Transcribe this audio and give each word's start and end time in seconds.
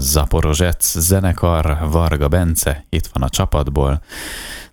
Zaporozsec 0.00 0.98
zenekar, 0.98 1.78
Varga 1.90 2.28
Bence, 2.28 2.84
itt 2.88 3.06
van 3.06 3.22
a 3.22 3.28
csapatból. 3.28 4.02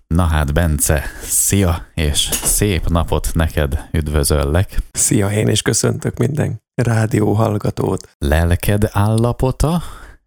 Na 0.06 0.22
hát, 0.22 0.54
Bence, 0.54 1.02
szia, 1.22 1.86
és 1.94 2.18
szép 2.32 2.88
napot 2.88 3.30
neked, 3.34 3.88
üdvözöllek. 3.92 4.78
Szia, 4.92 5.30
én 5.30 5.48
is 5.48 5.62
köszöntök 5.62 6.18
minden 6.18 6.62
rádió 6.74 7.32
hallgatót. 7.32 8.08
Lelked 8.18 8.88
állapota? 8.92 9.82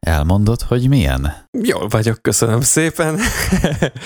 Elmondod, 0.07 0.61
hogy 0.61 0.89
milyen? 0.89 1.33
Jól 1.51 1.87
vagyok, 1.87 2.21
köszönöm 2.21 2.61
szépen. 2.61 3.19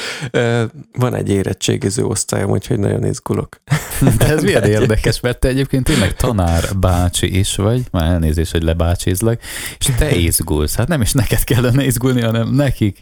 Van 1.00 1.16
egy 1.16 1.30
érettségiző 1.30 2.04
osztályom, 2.04 2.50
úgyhogy 2.50 2.80
nagyon 2.80 3.06
izgulok. 3.06 3.62
De 4.18 4.28
ez 4.28 4.44
milyen 4.44 4.64
érdekes, 4.80 5.20
mert 5.20 5.40
te 5.40 5.48
egyébként 5.48 5.84
tényleg 5.84 6.16
tanár 6.16 6.78
bácsi 6.78 7.38
is 7.38 7.56
vagy, 7.56 7.84
már 7.92 8.12
elnézést, 8.12 8.52
hogy 8.52 8.64
lebácsizlak, 8.64 9.42
és 9.78 9.90
te 9.98 10.16
izgulsz. 10.16 10.76
Hát 10.76 10.88
nem 10.88 11.02
is 11.02 11.12
neked 11.12 11.44
kellene 11.44 11.86
izgulni, 11.86 12.22
hanem 12.22 12.50
nekik. 12.50 13.02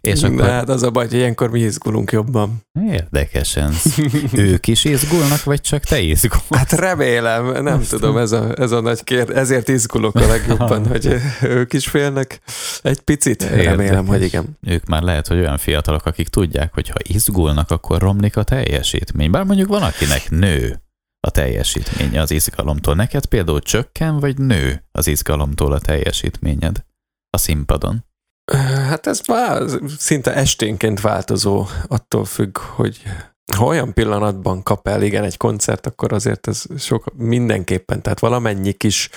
És 0.00 0.22
akkor... 0.22 0.48
Hát 0.48 0.68
az 0.68 0.82
a 0.82 0.90
baj, 0.90 1.04
hogy 1.04 1.16
ilyenkor 1.16 1.50
mi 1.50 1.60
izgulunk 1.60 2.12
jobban. 2.12 2.62
Érdekesen. 2.90 3.72
ők 4.32 4.66
is 4.66 4.84
izgulnak, 4.84 5.44
vagy 5.44 5.60
csak 5.60 5.84
te 5.84 6.00
izgulsz? 6.00 6.44
Hát 6.50 6.72
remélem, 6.72 7.44
nem 7.44 7.78
Aztán... 7.78 8.00
tudom, 8.00 8.16
ez 8.16 8.32
a, 8.32 8.52
ez 8.58 8.70
a 8.70 8.80
nagy 8.80 9.04
kérdés. 9.04 9.36
Ezért 9.36 9.68
izgulok 9.68 10.14
a 10.14 10.26
legjobban, 10.26 10.86
hogy 10.86 11.16
ők 11.42 11.72
is 11.72 11.86
félnek 11.86 12.23
egy 12.82 13.00
picit. 13.00 13.42
Érdekes. 13.42 13.64
Remélem, 13.64 14.06
hogy 14.06 14.22
igen. 14.22 14.58
Ők 14.62 14.84
már 14.84 15.02
lehet, 15.02 15.26
hogy 15.26 15.38
olyan 15.38 15.58
fiatalok, 15.58 16.06
akik 16.06 16.28
tudják, 16.28 16.74
hogy 16.74 16.88
ha 16.88 16.98
izgulnak, 17.02 17.70
akkor 17.70 18.00
romlik 18.00 18.36
a 18.36 18.42
teljesítmény. 18.42 19.30
Bár 19.30 19.44
mondjuk 19.44 19.68
van, 19.68 19.82
akinek 19.82 20.30
nő 20.30 20.82
a 21.20 21.30
teljesítménye 21.30 22.20
az 22.20 22.30
izgalomtól. 22.30 22.94
Neked 22.94 23.26
például 23.26 23.60
csökken, 23.60 24.20
vagy 24.20 24.38
nő 24.38 24.84
az 24.92 25.06
izgalomtól 25.06 25.72
a 25.72 25.78
teljesítményed 25.78 26.84
a 27.30 27.38
színpadon? 27.38 28.04
Hát 28.88 29.06
ez 29.06 29.20
már 29.28 29.62
szinte 29.98 30.34
esténként 30.34 31.00
változó, 31.00 31.66
attól 31.86 32.24
függ, 32.24 32.58
hogy 32.58 33.02
ha 33.52 33.64
olyan 33.64 33.92
pillanatban 33.92 34.62
kap 34.62 34.88
el, 34.88 35.02
igen, 35.02 35.24
egy 35.24 35.36
koncert, 35.36 35.86
akkor 35.86 36.12
azért 36.12 36.46
ez 36.46 36.64
sok, 36.78 37.16
mindenképpen, 37.16 38.02
tehát 38.02 38.18
valamennyi 38.18 38.72
kis 38.72 39.10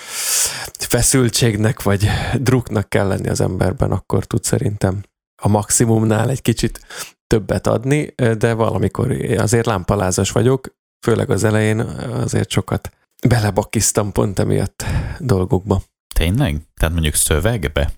feszültségnek 0.80 1.84
vagy 1.84 2.08
druknak 2.34 2.90
kell 2.90 3.08
lenni 3.08 3.30
az 3.30 3.42
emberben, 3.42 3.92
akkor 3.92 4.26
tud 4.26 4.44
szerintem 4.44 5.04
a 5.42 5.48
maximumnál 5.48 6.30
egy 6.30 6.42
kicsit 6.42 6.80
többet 7.28 7.68
adni, 7.68 8.14
de 8.38 8.54
valamikor 8.54 9.12
azért 9.38 9.66
lámpalázas 9.66 10.32
vagyok, 10.32 10.76
főleg 11.06 11.30
az 11.30 11.44
elején 11.44 11.80
azért 12.24 12.50
sokat 12.50 12.92
belebakiztam 13.28 14.12
pont 14.12 14.40
emiatt 14.40 14.86
dolgokba. 15.20 15.82
Tényleg? 16.16 16.62
Tehát 16.76 16.94
mondjuk 16.94 17.16
szövegbe? 17.16 17.92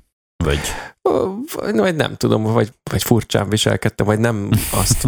Vagy? 0.43 0.59
Vagy 1.71 1.95
nem 1.95 2.15
tudom, 2.15 2.43
vagy, 2.43 2.73
vagy 2.91 3.03
furcsán 3.03 3.49
viselkedtem, 3.49 4.05
vagy 4.05 4.19
nem 4.19 4.49
azt, 4.71 5.05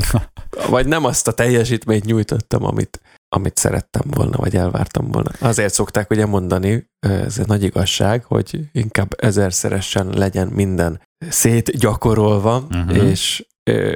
vagy 0.69 0.87
nem 0.87 1.05
azt 1.05 1.27
a 1.27 1.31
teljesítményt 1.31 2.05
nyújtottam, 2.05 2.63
amit, 2.63 3.01
amit 3.35 3.57
szerettem 3.57 4.03
volna, 4.05 4.37
vagy 4.37 4.55
elvártam 4.55 5.11
volna. 5.11 5.31
Azért 5.39 5.73
szokták 5.73 6.09
ugye 6.09 6.25
mondani, 6.25 6.89
ez 6.99 7.37
egy 7.37 7.47
nagy 7.47 7.63
igazság, 7.63 8.23
hogy 8.23 8.59
inkább 8.71 9.13
ezerszeresen 9.17 10.07
legyen 10.07 10.47
minden 10.47 11.01
szétgyakorolva, 11.29 12.67
uh-huh. 12.69 13.09
és 13.09 13.45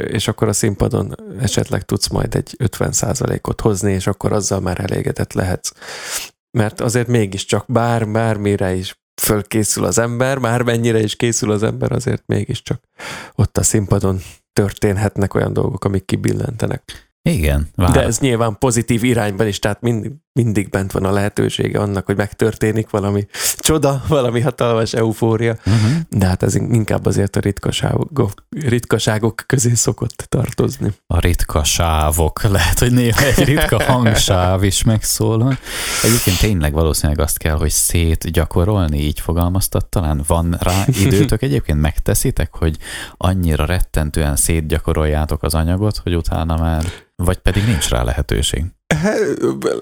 és 0.08 0.28
akkor 0.28 0.48
a 0.48 0.54
színpadon 0.54 1.16
esetleg 1.40 1.82
tudsz 1.82 2.08
majd 2.08 2.36
egy 2.36 2.56
50%-ot 2.64 3.62
hozni, 3.62 3.92
és 3.92 4.08
akkor 4.08 4.34
azzal 4.34 4.60
már 4.60 4.80
elégedett 4.80 5.34
lehetsz. 5.34 5.72
Mert 6.58 6.82
azért 6.82 7.08
mégiscsak 7.08 7.66
bár, 7.68 8.08
bármire 8.08 8.74
is 8.74 8.96
fölkészül 9.22 9.86
az 9.86 9.98
ember, 9.98 10.38
már 10.38 10.62
mennyire 10.62 11.00
is 11.00 11.16
készül 11.16 11.52
az 11.52 11.64
ember, 11.64 11.92
azért 11.92 12.24
mégiscsak 12.26 12.84
ott 13.36 13.58
a 13.58 13.64
színpadon 13.64 14.20
történhetnek 14.54 15.34
olyan 15.34 15.54
dolgok, 15.54 15.86
amik 15.86 16.06
kibillentenek. 16.06 17.14
Igen. 17.22 17.70
Vár. 17.76 17.92
De 17.92 18.04
ez 18.04 18.20
nyilván 18.20 18.58
pozitív 18.58 19.04
irányban 19.04 19.48
is, 19.48 19.60
tehát 19.60 19.82
mindig, 19.82 20.12
mindig 20.40 20.70
bent 20.70 20.92
van 20.92 21.04
a 21.04 21.12
lehetősége 21.12 21.80
annak, 21.80 22.06
hogy 22.06 22.16
megtörténik 22.16 22.90
valami 22.90 23.28
csoda, 23.58 24.04
valami 24.08 24.42
hatalmas 24.42 24.94
eufória, 24.94 25.52
uh-huh. 25.52 25.92
de 26.10 26.26
hát 26.26 26.44
ez 26.44 26.56
inkább 26.56 27.06
azért 27.06 27.36
a 27.36 27.40
ritkaságok, 27.40 28.46
ritkaságok 28.50 29.44
közé 29.46 29.74
szokott 29.74 30.26
tartozni. 30.30 30.94
A 31.08 31.20
ritkaságok, 31.20 32.44
lehet, 32.44 32.80
hogy 32.80 32.92
néha 32.92 33.26
egy 33.26 33.44
ritka 33.44 33.84
hangsáv 33.92 34.64
is 34.64 34.84
megszól. 34.84 35.58
Egyébként 36.04 36.40
tényleg 36.40 36.74
valószínűleg 36.74 37.20
azt 37.20 37.38
kell, 37.38 37.56
hogy 37.56 37.72
szétgyakorolni, 37.72 39.00
így 39.00 39.20
fogalmaztat 39.20 39.86
talán. 39.86 40.24
Van 40.28 40.58
rá 40.60 40.86
időtök 40.88 41.42
egyébként, 41.48 41.82
megteszitek, 41.82 42.56
hogy 42.56 42.78
annyira 43.18 43.66
rettentően 43.66 44.36
szétgyakoroljátok 44.36 45.44
az 45.44 45.54
anyagot, 45.54 45.98
hogy 45.98 46.16
utána 46.16 46.58
már 46.58 46.86
vagy 47.16 47.38
pedig 47.38 47.66
nincs 47.66 47.90
rá 47.90 48.04
lehetőség? 48.04 48.66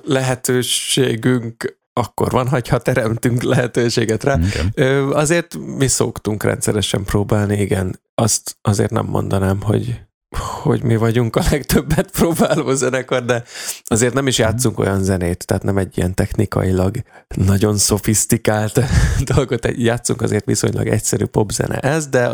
Lehetőségünk 0.03 1.81
akkor 1.93 2.31
van, 2.31 2.47
ha 2.47 2.79
teremtünk 2.79 3.41
lehetőséget 3.41 4.23
rá. 4.23 4.39
Igen. 4.39 5.11
Azért 5.11 5.57
mi 5.77 5.87
szoktunk 5.87 6.43
rendszeresen 6.43 7.03
próbálni, 7.03 7.59
igen. 7.61 7.99
Azt 8.15 8.57
azért 8.61 8.91
nem 8.91 9.05
mondanám, 9.05 9.61
hogy 9.61 10.01
hogy 10.37 10.83
mi 10.83 10.95
vagyunk 10.95 11.35
a 11.35 11.41
legtöbbet 11.51 12.11
próbáló 12.11 12.73
zenekar, 12.73 13.25
de 13.25 13.43
azért 13.83 14.13
nem 14.13 14.27
is 14.27 14.37
játszunk 14.37 14.79
olyan 14.79 15.03
zenét, 15.03 15.45
tehát 15.45 15.63
nem 15.63 15.77
egy 15.77 15.97
ilyen 15.97 16.13
technikailag 16.13 16.95
nagyon 17.35 17.77
szofisztikált 17.77 18.79
dolgot, 19.35 19.67
játszunk 19.77 20.21
azért 20.21 20.45
viszonylag 20.45 20.87
egyszerű 20.87 21.25
popzene 21.25 21.77
ez, 21.79 22.07
de, 22.07 22.29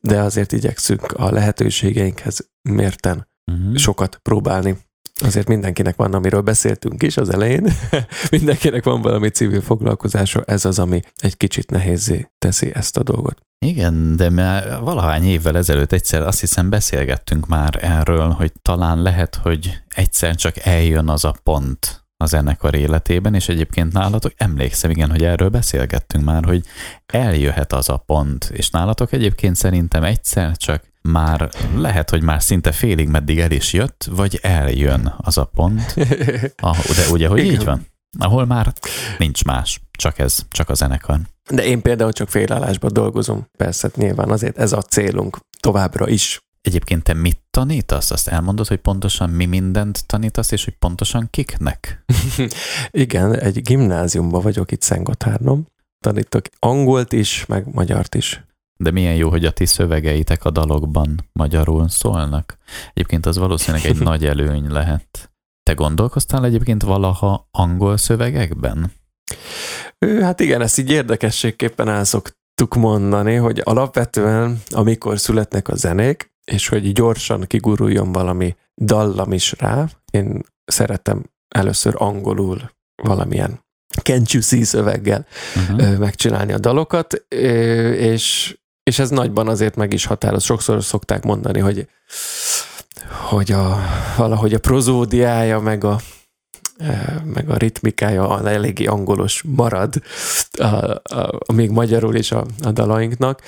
de 0.00 0.20
azért 0.20 0.52
igyekszünk 0.52 1.12
a 1.12 1.30
lehetőségeinkhez 1.30 2.48
mérten 2.62 3.28
uh-huh. 3.52 3.76
sokat 3.76 4.16
próbálni. 4.22 4.76
Azért 5.20 5.48
mindenkinek 5.48 5.96
van, 5.96 6.14
amiről 6.14 6.40
beszéltünk 6.40 7.02
is 7.02 7.16
az 7.16 7.28
elején, 7.28 7.72
mindenkinek 8.30 8.84
van 8.84 9.02
valami 9.02 9.28
civil 9.28 9.60
foglalkozása, 9.60 10.42
ez 10.46 10.64
az, 10.64 10.78
ami 10.78 11.00
egy 11.16 11.36
kicsit 11.36 11.70
nehézé 11.70 12.30
teszi 12.38 12.70
ezt 12.74 12.96
a 12.96 13.02
dolgot. 13.02 13.38
Igen, 13.58 14.16
de 14.16 14.30
már 14.30 14.80
valahány 14.80 15.24
évvel 15.24 15.56
ezelőtt 15.56 15.92
egyszer 15.92 16.22
azt 16.22 16.40
hiszem 16.40 16.70
beszélgettünk 16.70 17.46
már 17.46 17.78
erről, 17.80 18.28
hogy 18.28 18.52
talán 18.62 19.02
lehet, 19.02 19.34
hogy 19.34 19.82
egyszer 19.88 20.34
csak 20.34 20.56
eljön 20.56 21.08
az 21.08 21.24
a 21.24 21.34
pont 21.42 22.07
a 22.20 22.26
zenekar 22.26 22.74
életében, 22.74 23.34
és 23.34 23.48
egyébként 23.48 23.92
nálatok 23.92 24.32
emlékszem, 24.36 24.90
igen, 24.90 25.10
hogy 25.10 25.24
erről 25.24 25.48
beszélgettünk 25.48 26.24
már, 26.24 26.44
hogy 26.44 26.64
eljöhet 27.06 27.72
az 27.72 27.88
a 27.88 27.96
pont, 27.96 28.50
és 28.52 28.70
nálatok 28.70 29.12
egyébként 29.12 29.56
szerintem 29.56 30.04
egyszer 30.04 30.56
csak 30.56 30.82
már 31.02 31.50
lehet, 31.76 32.10
hogy 32.10 32.22
már 32.22 32.42
szinte 32.42 32.72
félig 32.72 33.08
meddig 33.08 33.38
el 33.38 33.50
is 33.50 33.72
jött, 33.72 34.08
vagy 34.10 34.38
eljön 34.42 35.14
az 35.16 35.38
a 35.38 35.44
pont, 35.44 35.94
ahol, 36.56 36.94
de 36.96 37.10
ugye, 37.10 37.28
hogy 37.28 37.38
Igen. 37.38 37.52
így 37.52 37.64
van? 37.64 37.86
Ahol 38.18 38.46
már 38.46 38.72
nincs 39.18 39.44
más, 39.44 39.80
csak 39.90 40.18
ez, 40.18 40.38
csak 40.50 40.68
a 40.68 40.74
zenekar. 40.74 41.20
De 41.50 41.64
én 41.64 41.82
például 41.82 42.12
csak 42.12 42.28
félállásban 42.28 42.92
dolgozom, 42.92 43.46
persze 43.58 43.90
nyilván 43.94 44.30
azért 44.30 44.58
ez 44.58 44.72
a 44.72 44.82
célunk 44.82 45.38
továbbra 45.60 46.08
is. 46.08 46.38
Egyébként 46.68 47.02
te 47.02 47.14
mit 47.14 47.40
tanítasz? 47.50 48.10
Azt 48.10 48.28
elmondod, 48.28 48.66
hogy 48.66 48.78
pontosan 48.78 49.30
mi 49.30 49.44
mindent 49.44 50.06
tanítasz, 50.06 50.50
és 50.50 50.64
hogy 50.64 50.74
pontosan 50.74 51.28
kiknek? 51.30 52.04
Igen, 52.90 53.38
egy 53.38 53.62
gimnáziumban 53.62 54.42
vagyok 54.42 54.72
itt 54.72 54.82
Szentgotthárnon. 54.82 55.68
Tanítok 56.04 56.44
angolt 56.58 57.12
is, 57.12 57.46
meg 57.46 57.74
magyart 57.74 58.14
is. 58.14 58.44
De 58.76 58.90
milyen 58.90 59.14
jó, 59.14 59.30
hogy 59.30 59.44
a 59.44 59.50
ti 59.50 59.66
szövegeitek 59.66 60.44
a 60.44 60.50
dalokban 60.50 61.28
magyarul 61.32 61.88
szólnak. 61.88 62.58
Egyébként 62.92 63.26
az 63.26 63.38
valószínűleg 63.38 63.86
egy 63.86 63.98
nagy 64.10 64.26
előny 64.26 64.70
lehet. 64.70 65.30
Te 65.62 65.72
gondolkoztál 65.72 66.44
egyébként 66.44 66.82
valaha 66.82 67.48
angol 67.50 67.96
szövegekben? 67.96 68.92
Ő, 69.98 70.20
hát 70.20 70.40
igen, 70.40 70.60
ezt 70.60 70.78
így 70.78 70.90
érdekességképpen 70.90 71.88
el 71.88 72.04
szoktuk 72.04 72.74
mondani, 72.74 73.34
hogy 73.34 73.60
alapvetően, 73.64 74.62
amikor 74.70 75.18
születnek 75.18 75.68
a 75.68 75.74
zenék, 75.74 76.27
és 76.50 76.68
hogy 76.68 76.92
gyorsan 76.92 77.44
kiguruljon 77.46 78.12
valami 78.12 78.56
dallam 78.76 79.32
is 79.32 79.54
rá, 79.58 79.88
én 80.10 80.42
szeretem 80.64 81.22
először 81.48 81.94
angolul 81.96 82.70
valamilyen 83.02 83.66
can't 84.02 84.30
you 84.30 84.42
see 84.42 84.64
szöveggel 84.64 85.26
uh-huh. 85.56 85.96
megcsinálni 85.96 86.52
a 86.52 86.58
dalokat, 86.58 87.14
és 87.98 88.56
és 88.88 88.98
ez 88.98 89.10
nagyban 89.10 89.48
azért 89.48 89.76
meg 89.76 89.92
is 89.92 90.04
határoz. 90.04 90.42
Sokszor 90.42 90.84
szokták 90.84 91.24
mondani, 91.24 91.58
hogy, 91.58 91.88
hogy 93.28 93.52
a, 93.52 93.78
valahogy 94.16 94.54
a 94.54 94.58
prozódiája, 94.58 95.60
meg 95.60 95.84
a, 95.84 96.00
meg 97.24 97.50
a 97.50 97.56
ritmikája 97.56 98.48
eléggé 98.48 98.84
angolos 98.84 99.42
marad, 99.46 100.02
a, 100.58 100.64
a, 100.64 101.00
a, 101.46 101.52
még 101.52 101.70
magyarul 101.70 102.14
is 102.14 102.32
a, 102.32 102.46
a 102.62 102.70
dalainknak. 102.70 103.42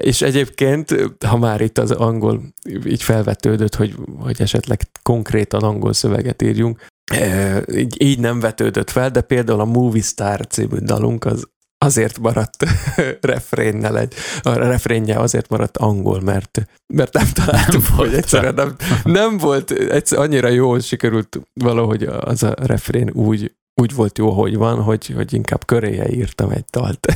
És 0.00 0.22
egyébként, 0.22 0.94
ha 1.26 1.36
már 1.36 1.60
itt 1.60 1.78
az 1.78 1.90
angol 1.90 2.42
így 2.84 3.02
felvetődött, 3.02 3.74
hogy, 3.74 3.94
hogy 4.18 4.40
esetleg 4.40 4.80
konkrétan 5.02 5.62
angol 5.62 5.92
szöveget 5.92 6.42
írjunk, 6.42 6.86
így, 7.72 8.02
így 8.02 8.18
nem 8.18 8.40
vetődött 8.40 8.90
fel, 8.90 9.10
de 9.10 9.20
például 9.20 9.60
a 9.60 9.64
Movie 9.64 10.02
Star 10.02 10.46
című 10.46 10.78
dalunk 10.78 11.24
az 11.24 11.48
azért 11.78 12.18
maradt 12.18 12.64
refrénnel 13.20 13.98
egy, 13.98 14.14
a 14.42 14.52
refrénje 14.52 15.18
azért 15.18 15.48
maradt 15.48 15.76
angol, 15.76 16.20
mert, 16.20 16.66
mert 16.94 17.12
nem 17.12 17.28
találtuk, 17.32 17.82
nem 17.82 17.96
hogy 17.96 18.14
egyszerűen 18.14 18.54
nem, 18.54 18.76
nem 19.04 19.38
volt, 19.38 19.70
egyszer, 19.70 20.18
annyira 20.18 20.48
jól 20.48 20.80
sikerült 20.80 21.40
valahogy 21.52 22.02
az 22.02 22.42
a 22.42 22.54
refrén 22.56 23.10
úgy, 23.10 23.54
úgy 23.80 23.94
volt 23.94 24.18
jó, 24.18 24.30
hogy 24.30 24.56
van, 24.56 24.82
hogy, 24.82 25.06
hogy 25.06 25.32
inkább 25.32 25.64
köréje 25.64 26.08
írtam 26.08 26.50
egy 26.50 26.64
dalt. 26.70 27.06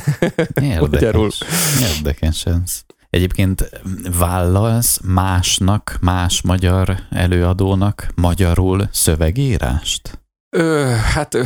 Érdekes. 0.61 1.41
Érdekes 1.95 2.45
ez. 2.45 2.81
Egyébként 3.09 3.69
vállalsz 4.17 4.99
másnak, 5.03 5.97
más 6.01 6.41
magyar 6.41 6.97
előadónak 7.09 8.07
magyarul 8.15 8.89
szövegírást? 8.91 10.19
Ö, 10.49 10.93
hát 11.13 11.33
ö, 11.33 11.43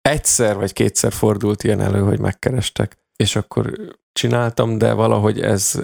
egyszer 0.00 0.56
vagy 0.56 0.72
kétszer 0.72 1.12
fordult 1.12 1.64
ilyen 1.64 1.80
elő, 1.80 2.00
hogy 2.00 2.18
megkerestek, 2.18 2.98
és 3.16 3.36
akkor 3.36 3.72
csináltam, 4.12 4.78
de 4.78 4.92
valahogy 4.92 5.40
ez 5.40 5.74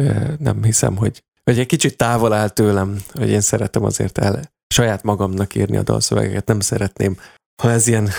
ö, 0.00 0.32
nem 0.38 0.62
hiszem, 0.62 0.96
hogy, 0.96 1.22
hogy 1.44 1.58
egy 1.58 1.66
kicsit 1.66 1.96
távol 1.96 2.32
áll 2.32 2.48
tőlem, 2.48 3.02
hogy 3.12 3.28
én 3.28 3.40
szeretem 3.40 3.84
azért 3.84 4.18
el 4.18 4.54
saját 4.68 5.02
magamnak 5.02 5.54
írni 5.54 5.76
a 5.76 5.82
dalszövegeket, 5.82 6.46
nem 6.46 6.60
szeretném 6.60 7.16
ha 7.56 7.70
ez 7.70 7.86
ilyen 7.86 8.10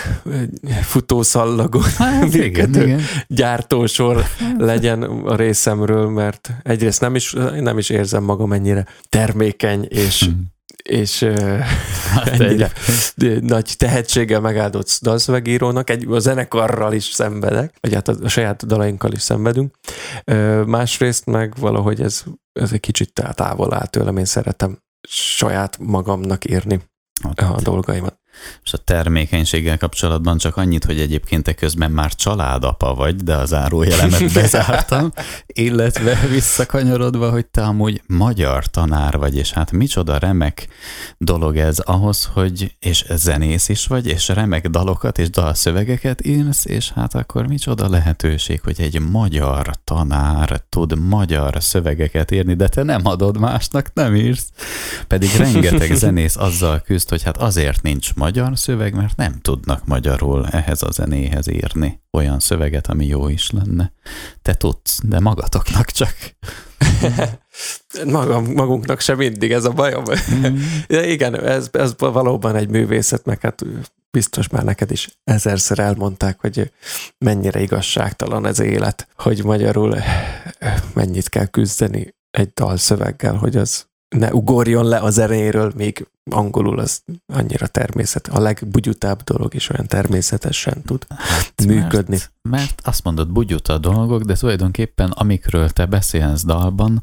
futószallagó 0.82 1.80
hát, 1.96 2.34
igen, 2.34 2.74
igen. 2.74 3.00
gyártósor 3.26 4.24
legyen 4.58 5.02
a 5.02 5.36
részemről, 5.36 6.08
mert 6.08 6.50
egyrészt 6.62 7.00
nem 7.00 7.14
is, 7.14 7.32
nem 7.60 7.78
is 7.78 7.90
érzem 7.90 8.22
magam 8.22 8.52
ennyire 8.52 8.86
termékeny 9.08 9.86
és 9.88 10.22
hmm 10.22 10.56
és 10.88 11.22
hát 12.14 12.28
ennyire 12.28 12.72
egy... 13.16 13.42
nagy 13.42 13.74
tehetséggel 13.76 14.40
megáldott 14.40 14.98
dalszövegírónak, 15.02 15.90
egy, 15.90 16.06
a 16.06 16.18
zenekarral 16.18 16.92
is 16.92 17.04
szenvedek, 17.04 17.74
vagy 17.80 17.94
hát 17.94 18.08
a, 18.08 18.14
a 18.22 18.28
saját 18.28 18.66
dalainkkal 18.66 19.12
is 19.12 19.22
szenvedünk. 19.22 19.74
Másrészt 20.66 21.26
meg 21.26 21.54
valahogy 21.56 22.00
ez, 22.00 22.24
ez 22.52 22.72
egy 22.72 22.80
kicsit 22.80 23.12
távol 23.34 23.74
áll 23.74 23.86
tőlem, 23.86 24.16
én 24.16 24.24
szeretem 24.24 24.78
saját 25.08 25.78
magamnak 25.78 26.50
írni 26.50 26.80
hát. 27.36 27.40
a 27.40 27.60
dolgaimat. 27.62 28.18
És 28.64 28.72
a 28.72 28.76
termékenységgel 28.76 29.78
kapcsolatban 29.78 30.38
csak 30.38 30.56
annyit, 30.56 30.84
hogy 30.84 31.00
egyébként 31.00 31.42
te 31.42 31.52
közben 31.54 31.90
már 31.90 32.14
családapa 32.14 32.94
vagy, 32.94 33.16
de 33.16 33.34
az 33.34 33.54
árójelemet 33.54 34.32
bezártam, 34.40 35.12
illetve 35.46 36.18
visszakanyarodva, 36.30 37.30
hogy 37.30 37.46
te 37.46 37.62
amúgy 37.62 38.02
magyar 38.06 38.66
tanár 38.66 39.18
vagy, 39.18 39.36
és 39.36 39.52
hát 39.52 39.72
micsoda 39.72 40.18
remek 40.18 40.68
dolog 41.18 41.56
ez 41.56 41.78
ahhoz, 41.78 42.30
hogy, 42.32 42.76
és 42.78 43.04
zenész 43.10 43.68
is 43.68 43.86
vagy, 43.86 44.06
és 44.06 44.28
remek 44.28 44.68
dalokat 44.68 45.18
és 45.18 45.30
dalszövegeket 45.30 46.26
írsz, 46.26 46.64
és 46.64 46.90
hát 46.90 47.14
akkor 47.14 47.46
micsoda 47.46 47.88
lehetőség, 47.88 48.60
hogy 48.60 48.80
egy 48.80 49.00
magyar 49.00 49.70
tanár 49.84 50.62
tud 50.68 50.98
magyar 50.98 51.62
szövegeket 51.62 52.30
írni, 52.30 52.54
de 52.54 52.68
te 52.68 52.82
nem 52.82 53.06
adod 53.06 53.38
másnak, 53.38 53.90
nem 53.94 54.14
írsz. 54.14 54.46
Pedig 55.06 55.30
rengeteg 55.36 55.94
zenész 56.04 56.36
azzal 56.36 56.80
küzd, 56.80 57.08
hogy 57.08 57.22
hát 57.22 57.36
azért 57.36 57.82
nincs 57.82 58.14
magyar, 58.14 58.27
magyar 58.28 58.58
szöveg, 58.58 58.94
mert 58.94 59.16
nem 59.16 59.38
tudnak 59.40 59.86
magyarul 59.86 60.46
ehhez 60.46 60.82
a 60.82 60.90
zenéhez 60.90 61.48
írni 61.48 62.00
olyan 62.12 62.40
szöveget, 62.40 62.86
ami 62.86 63.06
jó 63.06 63.28
is 63.28 63.50
lenne. 63.50 63.92
Te 64.42 64.54
tudsz, 64.54 65.00
de 65.02 65.20
magatoknak 65.20 65.90
csak. 65.90 66.14
Magam, 68.04 68.44
magunknak 68.44 69.00
sem 69.00 69.16
mindig 69.16 69.52
ez 69.52 69.64
a 69.64 69.70
bajom. 69.70 70.04
Mm. 70.34 70.56
ja, 70.88 71.02
igen, 71.02 71.44
ez, 71.44 71.68
ez 71.72 71.94
valóban 71.98 72.56
egy 72.56 72.68
művészet, 72.68 73.24
meg 73.24 73.40
hát 73.40 73.64
biztos 74.10 74.48
már 74.48 74.64
neked 74.64 74.90
is 74.90 75.18
ezerszer 75.24 75.78
elmondták, 75.78 76.40
hogy 76.40 76.72
mennyire 77.18 77.60
igazságtalan 77.60 78.46
ez 78.46 78.58
élet, 78.58 79.08
hogy 79.16 79.44
magyarul 79.44 79.96
mennyit 80.94 81.28
kell 81.28 81.46
küzdeni 81.46 82.14
egy 82.30 82.52
dalszöveggel, 82.52 83.34
hogy 83.34 83.56
az 83.56 83.86
ne 84.08 84.32
ugorjon 84.32 84.84
le 84.84 84.96
a 84.96 85.10
zenéről, 85.10 85.72
még 85.76 86.06
angolul 86.30 86.78
az 86.78 87.02
annyira 87.26 87.66
természet, 87.66 88.26
a 88.26 88.40
legbugyutább 88.40 89.22
dolog 89.22 89.54
is 89.54 89.70
olyan 89.70 89.86
természetesen 89.86 90.82
tud 90.82 91.06
hát, 91.08 91.64
működni. 91.66 92.16
Mert, 92.16 92.32
mert 92.42 92.80
azt 92.84 93.04
mondod, 93.04 93.32
bugyuta 93.32 93.78
dolgok, 93.78 94.22
de 94.22 94.34
tulajdonképpen 94.34 95.10
amikről 95.10 95.70
te 95.70 95.86
beszélsz 95.86 96.44
dalban, 96.44 97.02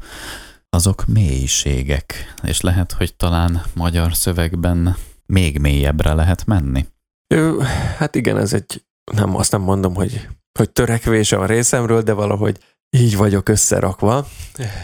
azok 0.68 1.06
mélységek, 1.06 2.34
és 2.42 2.60
lehet, 2.60 2.92
hogy 2.92 3.14
talán 3.16 3.62
magyar 3.74 4.14
szövegben 4.14 4.96
még 5.26 5.58
mélyebbre 5.58 6.12
lehet 6.12 6.46
menni. 6.46 6.86
Ö, 7.34 7.62
hát 7.96 8.14
igen, 8.14 8.38
ez 8.38 8.52
egy, 8.52 8.84
nem 9.12 9.36
azt 9.36 9.52
nem 9.52 9.60
mondom, 9.60 9.94
hogy, 9.94 10.28
hogy 10.58 10.70
törekvés 10.70 11.32
a 11.32 11.46
részemről, 11.46 12.02
de 12.02 12.12
valahogy 12.12 12.58
így 12.90 13.16
vagyok 13.16 13.48
összerakva. 13.48 14.26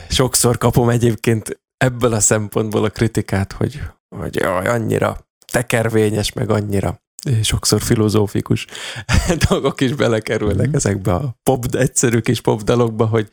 Sokszor 0.08 0.58
kapom 0.58 0.88
egyébként 0.88 1.60
ebből 1.76 2.12
a 2.12 2.20
szempontból 2.20 2.84
a 2.84 2.90
kritikát, 2.90 3.52
hogy, 3.52 3.80
hogy 4.18 4.34
jaj, 4.34 4.66
annyira 4.66 5.26
tekervényes, 5.52 6.32
meg 6.32 6.50
annyira 6.50 7.02
sokszor 7.42 7.82
filozófikus 7.82 8.66
dolgok 9.48 9.80
is 9.80 9.94
belekerülnek 9.94 10.68
mm. 10.68 10.74
ezekbe 10.74 11.14
a 11.14 11.38
pop, 11.42 11.74
egyszerű 11.74 12.20
kis 12.20 12.40
popdalokba, 12.40 13.06
hogy, 13.06 13.30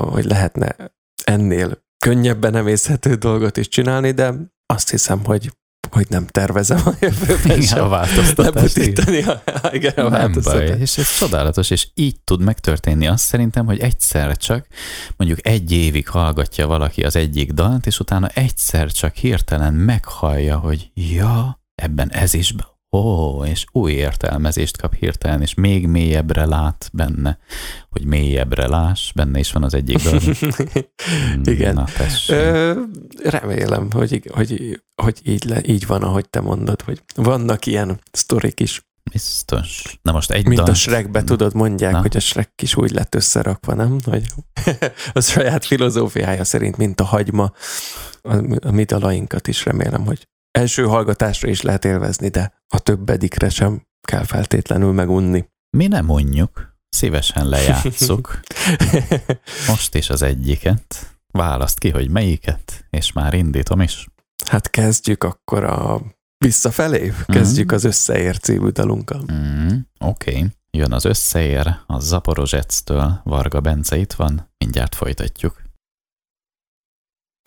hogy 0.00 0.24
lehetne 0.24 0.76
ennél 1.24 1.84
könnyebben 1.98 2.54
emészhető 2.54 3.14
dolgot 3.14 3.56
is 3.56 3.68
csinálni, 3.68 4.10
de 4.10 4.34
azt 4.66 4.90
hiszem, 4.90 5.24
hogy 5.24 5.52
hogy 5.90 6.06
nem 6.08 6.26
tervezem 6.26 6.80
a 6.84 6.90
jövőben 7.00 7.60
igen, 7.60 7.78
a 7.78 7.88
változtatást. 7.88 8.76
Igen, 8.76 9.26
a, 9.26 9.42
igen, 9.76 9.92
a 9.94 10.08
nem 10.08 10.32
baj, 10.42 10.76
és 10.80 10.98
ez 10.98 11.16
csodálatos, 11.16 11.70
és 11.70 11.88
így 11.94 12.20
tud 12.24 12.40
megtörténni. 12.40 13.06
Azt 13.06 13.24
szerintem, 13.24 13.66
hogy 13.66 13.78
egyszer 13.78 14.36
csak, 14.36 14.66
mondjuk 15.16 15.46
egy 15.46 15.72
évig 15.72 16.08
hallgatja 16.08 16.66
valaki 16.66 17.02
az 17.02 17.16
egyik 17.16 17.52
dalt, 17.52 17.86
és 17.86 17.98
utána 17.98 18.26
egyszer 18.26 18.92
csak 18.92 19.14
hirtelen 19.14 19.74
meghallja, 19.74 20.58
hogy 20.58 20.90
ja, 20.94 21.60
ebben 21.74 22.12
ez 22.12 22.34
is 22.34 22.52
ó, 22.96 23.44
és 23.44 23.64
új 23.72 23.92
értelmezést 23.92 24.76
kap 24.76 24.94
hirtelen, 24.94 25.42
és 25.42 25.54
még 25.54 25.86
mélyebbre 25.86 26.46
lát 26.46 26.90
benne, 26.92 27.38
hogy 27.90 28.04
mélyebbre 28.04 28.68
láss, 28.68 29.12
benne 29.12 29.38
is 29.38 29.52
van 29.52 29.62
az 29.62 29.74
egyik 29.74 30.02
dolog. 30.02 30.22
Igen. 31.44 31.74
Na, 31.74 31.84
Ö, 32.28 32.80
remélem, 33.24 33.90
hogy, 33.92 34.30
hogy, 34.32 34.80
hogy 35.02 35.20
így, 35.24 35.44
le, 35.44 35.60
így 35.64 35.86
van, 35.86 36.02
ahogy 36.02 36.28
te 36.28 36.40
mondod, 36.40 36.82
hogy 36.82 37.02
vannak 37.14 37.66
ilyen 37.66 38.00
sztorik 38.12 38.60
is. 38.60 38.84
Biztos. 39.12 39.98
Na 40.02 40.12
most 40.12 40.30
egy 40.30 40.46
Mint 40.46 40.60
dal... 40.60 40.70
a 40.70 40.74
Shrekbe, 40.74 41.24
tudod, 41.24 41.54
mondják, 41.54 41.92
Na. 41.92 42.00
hogy 42.00 42.16
a 42.16 42.20
Shrek 42.20 42.62
is 42.62 42.76
úgy 42.76 42.90
lett 42.90 43.14
összerakva, 43.14 43.74
nem? 43.74 43.98
Hogy 44.04 44.26
a 45.12 45.20
saját 45.20 45.64
filozófiája 45.64 46.44
szerint, 46.44 46.76
mint 46.76 47.00
a 47.00 47.04
hagyma, 47.04 47.52
a, 48.22 48.66
a 48.66 48.70
mi 48.70 48.84
dalainkat 48.84 49.48
is 49.48 49.64
remélem, 49.64 50.04
hogy 50.04 50.26
első 50.56 50.84
hallgatásra 50.84 51.48
is 51.48 51.60
lehet 51.62 51.84
élvezni, 51.84 52.28
de 52.28 52.52
a 52.68 52.78
többedikre 52.78 53.48
sem 53.48 53.86
kell 54.08 54.24
feltétlenül 54.24 54.92
megunni. 54.92 55.44
Mi 55.76 55.86
nem 55.86 56.08
unjuk, 56.08 56.76
szívesen 56.88 57.48
lejátszuk. 57.48 58.40
Most 59.68 59.94
is 59.94 60.10
az 60.10 60.22
egyiket. 60.22 61.16
Választ 61.32 61.78
ki, 61.78 61.90
hogy 61.90 62.10
melyiket, 62.10 62.86
és 62.90 63.12
már 63.12 63.34
indítom 63.34 63.80
is. 63.80 64.06
Hát 64.46 64.70
kezdjük 64.70 65.24
akkor 65.24 65.64
a 65.64 66.00
visszafelé, 66.38 67.12
kezdjük 67.26 67.72
mm. 67.72 67.74
az 67.74 67.84
Összeér 67.84 68.38
című 68.38 68.68
dalunkkal. 68.68 69.24
Mm, 69.32 69.66
Oké, 69.98 70.30
okay. 70.30 70.46
jön 70.70 70.92
az 70.92 71.04
Összeér, 71.04 71.76
a 71.86 71.98
Zaporozsetsztől, 71.98 73.20
Varga 73.24 73.60
Bence 73.60 73.96
itt 73.96 74.12
van, 74.12 74.52
mindjárt 74.58 74.94
folytatjuk. 74.94 75.65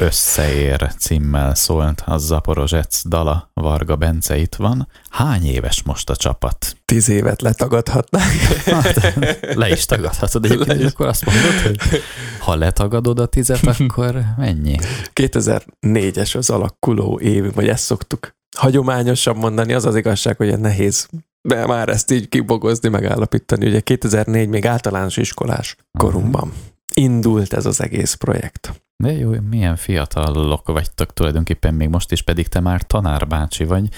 Összeér 0.01 0.94
címmel 0.98 1.56
szólt 1.56 2.03
a 2.06 2.18
Zaporozsec 2.18 3.01
dala, 3.08 3.50
Varga 3.53 3.96
Bence 3.96 4.38
itt 4.38 4.56
van. 4.56 4.88
Hány 5.10 5.46
éves 5.46 5.84
most 5.84 6.10
a 6.10 6.15
csapat? 6.15 6.75
Tíz 6.86 7.10
évet 7.10 7.41
letagadhatnánk. 7.41 8.41
Hát, 8.65 9.15
le 9.56 9.70
is 9.70 9.86
tagadhatod 9.86 10.46
egyébként, 10.46 10.84
akkor 10.84 11.08
azt 11.08 11.25
mondod, 11.25 11.62
hogy 11.62 12.01
ha 12.39 12.56
letagadod 12.56 13.20
a 13.20 13.25
tizet, 13.25 13.68
akkor 13.77 14.24
mennyi? 14.38 14.75
2004-es 15.13 16.38
az 16.38 16.50
alakuló 16.50 17.20
év, 17.20 17.53
vagy 17.53 17.68
ezt 17.68 17.84
szoktuk 17.84 18.36
hagyományosan 18.58 19.36
mondani, 19.36 19.74
az 19.74 19.86
az 19.86 19.96
igazság, 19.96 20.38
hogy 20.38 20.60
nehéz 20.60 21.08
de 21.41 21.65
már 21.65 21.89
ezt 21.89 22.12
így 22.12 22.29
kibogozni, 22.29 22.89
megállapítani. 22.89 23.68
Ugye 23.68 23.79
2004 23.79 24.48
még 24.48 24.65
általános 24.65 25.18
iskolás 25.18 25.75
korunkban 26.00 26.53
indult 26.94 27.53
ez 27.53 27.65
az 27.65 27.82
egész 27.82 28.13
projekt. 28.13 28.82
De 29.03 29.12
jó, 29.12 29.32
milyen 29.50 29.75
fiatalok 29.75 30.68
vagytok 30.68 31.13
tulajdonképpen 31.13 31.74
még 31.74 31.89
most 31.89 32.12
is, 32.12 32.22
pedig 32.22 32.48
te 32.48 32.60
már 32.60 32.82
tanárbácsi 32.82 33.63
vagy, 33.63 33.89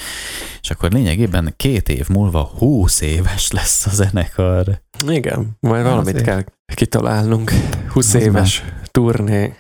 és 0.61 0.69
akkor 0.69 0.91
lényegében 0.91 1.53
két 1.57 1.89
év 1.89 2.09
múlva 2.09 2.43
húsz 2.43 3.01
éves 3.01 3.51
lesz 3.51 3.85
a 3.85 3.89
zenekar. 3.89 4.81
Igen, 5.07 5.57
majd 5.59 5.83
valamit 5.83 6.07
Azért. 6.07 6.23
kell 6.23 6.43
kitalálnunk. 6.75 7.51
Húsz 7.89 8.13
éves 8.13 8.61
már... 8.61 8.81
turné. 8.91 9.55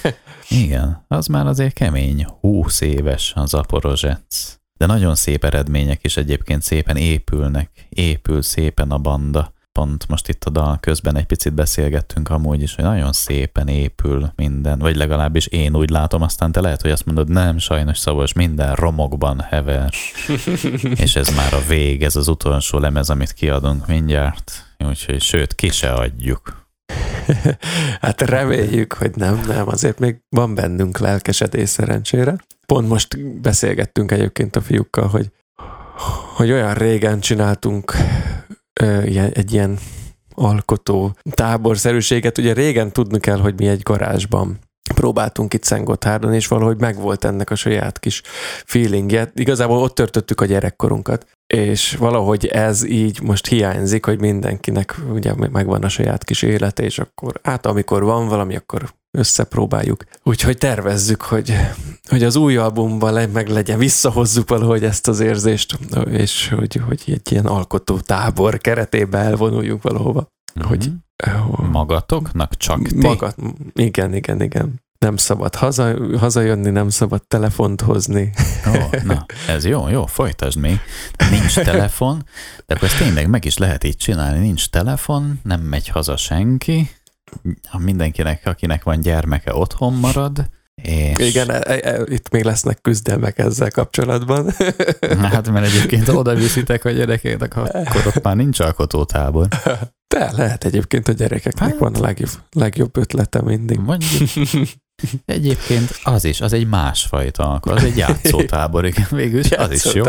Igen, 0.64 1.04
az 1.08 1.26
már 1.26 1.46
azért 1.46 1.74
kemény. 1.74 2.26
Húsz 2.40 2.80
éves 2.80 3.32
az 3.36 3.54
Aporozsec. 3.54 4.58
De 4.78 4.86
nagyon 4.86 5.14
szép 5.14 5.44
eredmények 5.44 6.04
is 6.04 6.16
egyébként 6.16 6.62
szépen 6.62 6.96
épülnek, 6.96 7.70
épül 7.88 8.42
szépen 8.42 8.90
a 8.90 8.98
banda. 8.98 9.52
Pont 9.78 10.08
most 10.08 10.28
itt 10.28 10.44
a 10.44 10.50
dal 10.50 10.78
közben 10.80 11.16
egy 11.16 11.24
picit 11.24 11.52
beszélgettünk 11.52 12.30
amúgy 12.30 12.62
is, 12.62 12.74
hogy 12.74 12.84
nagyon 12.84 13.12
szépen 13.12 13.68
épül 13.68 14.32
minden, 14.36 14.78
vagy 14.78 14.96
legalábbis 14.96 15.46
én 15.46 15.76
úgy 15.76 15.90
látom, 15.90 16.22
aztán 16.22 16.52
te 16.52 16.60
lehet, 16.60 16.82
hogy 16.82 16.90
azt 16.90 17.06
mondod, 17.06 17.28
nem, 17.28 17.58
sajnos 17.58 17.98
szavas, 17.98 18.32
minden 18.32 18.74
romokban 18.74 19.40
hever, 19.40 19.92
és 21.04 21.16
ez 21.16 21.34
már 21.36 21.54
a 21.54 21.66
vég, 21.68 22.02
ez 22.02 22.16
az 22.16 22.28
utolsó 22.28 22.78
lemez, 22.78 23.10
amit 23.10 23.32
kiadunk 23.32 23.86
mindjárt, 23.86 24.52
úgyhogy 24.88 25.22
sőt, 25.22 25.54
ki 25.54 25.68
se 25.68 25.92
adjuk. 25.92 26.66
hát 28.00 28.20
reméljük, 28.20 28.92
hogy 28.92 29.10
nem, 29.14 29.40
nem, 29.46 29.68
azért 29.68 29.98
még 29.98 30.16
van 30.28 30.54
bennünk 30.54 30.98
lelkesedés 30.98 31.68
szerencsére. 31.68 32.36
Pont 32.66 32.88
most 32.88 33.40
beszélgettünk 33.40 34.10
egyébként 34.10 34.56
a 34.56 34.60
fiúkkal, 34.60 35.08
hogy, 35.08 35.30
hogy 36.34 36.50
olyan 36.50 36.74
régen 36.74 37.20
csináltunk 37.20 37.92
ö, 38.80 39.00
egy 39.32 39.52
ilyen 39.52 39.78
alkotó 40.34 41.16
táborszerűséget. 41.30 42.38
Ugye 42.38 42.52
régen 42.52 42.92
tudni 42.92 43.20
kell, 43.20 43.38
hogy 43.38 43.54
mi 43.58 43.66
egy 43.66 43.82
garázsban 43.82 44.58
próbáltunk 44.94 45.54
itt 45.54 45.62
Szentgotthárdon, 45.62 46.34
és 46.34 46.46
valahogy 46.46 46.80
megvolt 46.80 47.24
ennek 47.24 47.50
a 47.50 47.54
saját 47.54 47.98
kis 47.98 48.22
feelingje. 48.64 49.30
Igazából 49.34 49.78
ott 49.78 49.94
törtöttük 49.94 50.40
a 50.40 50.44
gyerekkorunkat, 50.44 51.26
és 51.46 51.94
valahogy 51.94 52.46
ez 52.46 52.84
így 52.84 53.22
most 53.22 53.46
hiányzik, 53.46 54.04
hogy 54.04 54.20
mindenkinek 54.20 54.96
ugye 55.12 55.34
megvan 55.34 55.82
a 55.82 55.88
saját 55.88 56.24
kis 56.24 56.42
élete, 56.42 56.82
és 56.82 56.98
akkor 56.98 57.40
hát 57.42 57.66
amikor 57.66 58.02
van 58.02 58.28
valami, 58.28 58.56
akkor 58.56 58.94
összepróbáljuk. 59.14 60.04
Úgyhogy 60.22 60.58
tervezzük, 60.58 61.22
hogy, 61.22 61.56
hogy 62.08 62.22
az 62.22 62.36
új 62.36 62.56
albumban 62.56 63.30
meg 63.30 63.48
legyen, 63.48 63.78
visszahozzuk 63.78 64.48
valahogy 64.48 64.84
ezt 64.84 65.08
az 65.08 65.20
érzést, 65.20 65.78
és 66.10 66.48
hogy, 66.48 66.74
hogy 66.86 67.02
egy 67.06 67.32
ilyen 67.32 67.46
alkotó 67.46 67.98
tábor 67.98 68.58
keretében 68.58 69.26
elvonuljunk 69.26 69.82
valahova. 69.82 70.32
Mm-hmm. 70.60 70.68
Hogy 70.68 70.92
Magatoknak 71.70 72.56
csak 72.56 72.82
ti? 72.82 72.96
Magat, 72.96 73.36
igen, 73.72 74.14
igen, 74.14 74.42
igen. 74.42 74.82
Nem 74.98 75.16
szabad 75.16 75.54
haza, 75.54 75.96
hazajönni, 76.18 76.70
nem 76.70 76.88
szabad 76.88 77.22
telefont 77.22 77.80
hozni. 77.80 78.32
Ó, 78.68 78.98
na, 79.04 79.26
ez 79.48 79.64
jó, 79.64 79.88
jó, 79.88 80.06
folytasd 80.06 80.58
még. 80.58 80.80
Nincs 81.30 81.54
telefon, 81.54 82.26
de 82.66 82.74
akkor 82.74 82.88
ezt 82.88 82.98
tényleg 82.98 83.28
meg 83.28 83.44
is 83.44 83.58
lehet 83.58 83.84
így 83.84 83.96
csinálni. 83.96 84.38
Nincs 84.38 84.68
telefon, 84.68 85.40
nem 85.42 85.60
megy 85.60 85.88
haza 85.88 86.16
senki, 86.16 86.90
mindenkinek, 87.78 88.46
akinek 88.46 88.82
van 88.82 89.00
gyermeke, 89.00 89.54
otthon 89.54 89.94
marad, 89.94 90.48
és... 90.82 91.18
Igen, 91.18 91.50
e, 91.50 91.78
e, 91.82 92.02
itt 92.06 92.30
még 92.30 92.44
lesznek 92.44 92.80
küzdelmek 92.80 93.38
ezzel 93.38 93.70
kapcsolatban. 93.70 94.50
Hát, 95.22 95.50
mert 95.50 95.66
egyébként 95.66 96.08
oda 96.08 96.34
viszitek 96.34 96.84
a 96.84 96.90
gyerekének, 96.90 97.56
akkor 97.56 98.06
ott 98.06 98.22
már 98.22 98.36
nincs 98.36 98.60
alkotótábor. 98.60 99.48
De 100.08 100.32
lehet 100.32 100.64
egyébként 100.64 101.08
a 101.08 101.12
gyerekeknek 101.12 101.68
hát, 101.68 101.78
van 101.78 101.94
a 101.94 102.00
legjobb, 102.00 102.30
legjobb 102.50 102.96
ötlete 102.96 103.42
mindig. 103.42 103.78
Mondjuk. 103.78 104.30
Egyébként 105.24 106.00
az 106.02 106.24
is, 106.24 106.40
az 106.40 106.52
egy 106.52 106.68
másfajta 106.68 107.50
alkot, 107.50 107.72
az 107.72 107.84
egy 107.84 107.96
játszótábor, 107.96 108.84
igen, 108.84 109.06
végül 109.10 109.38
is 109.38 109.50
az 109.50 109.70
is 109.70 109.94
jó. 109.94 110.04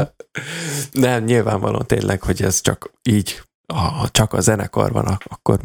Nem, 0.91 1.24
nyilvánvalóan 1.24 1.86
tényleg, 1.86 2.22
hogy 2.22 2.41
ez 2.41 2.62
csak 2.62 2.91
így, 3.10 3.41
ha 3.74 4.08
csak 4.12 4.34
a 4.34 4.41
zenekar 4.41 4.91
van, 4.91 5.20
akkor 5.24 5.60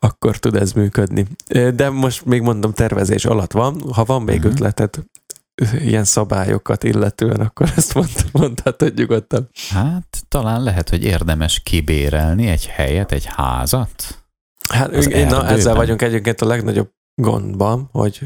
akkor 0.00 0.36
tud 0.36 0.56
ez 0.56 0.72
működni. 0.72 1.26
De 1.74 1.90
most 1.90 2.24
még 2.24 2.42
mondom, 2.42 2.72
tervezés 2.72 3.24
alatt 3.24 3.52
van. 3.52 3.82
Ha 3.92 4.04
van 4.04 4.22
még 4.22 4.36
uh-huh. 4.36 4.52
ötleted 4.52 4.98
ilyen 5.78 6.04
szabályokat 6.04 6.84
illetően, 6.84 7.40
akkor 7.40 7.72
ezt 7.76 7.94
mond, 7.94 8.10
mondhatod 8.32 8.94
nyugodtan. 8.94 9.48
Hát 9.70 10.22
talán 10.28 10.62
lehet, 10.62 10.90
hogy 10.90 11.04
érdemes 11.04 11.60
kibérelni 11.60 12.46
egy 12.46 12.66
helyet, 12.66 13.12
egy 13.12 13.24
házat. 13.24 14.22
Hát 14.68 14.92
én, 14.92 15.26
na, 15.26 15.46
ezzel 15.46 15.74
vagyunk 15.74 16.02
egyébként 16.02 16.40
a 16.40 16.46
legnagyobb 16.46 16.90
gondban, 17.14 17.88
hogy 17.92 18.20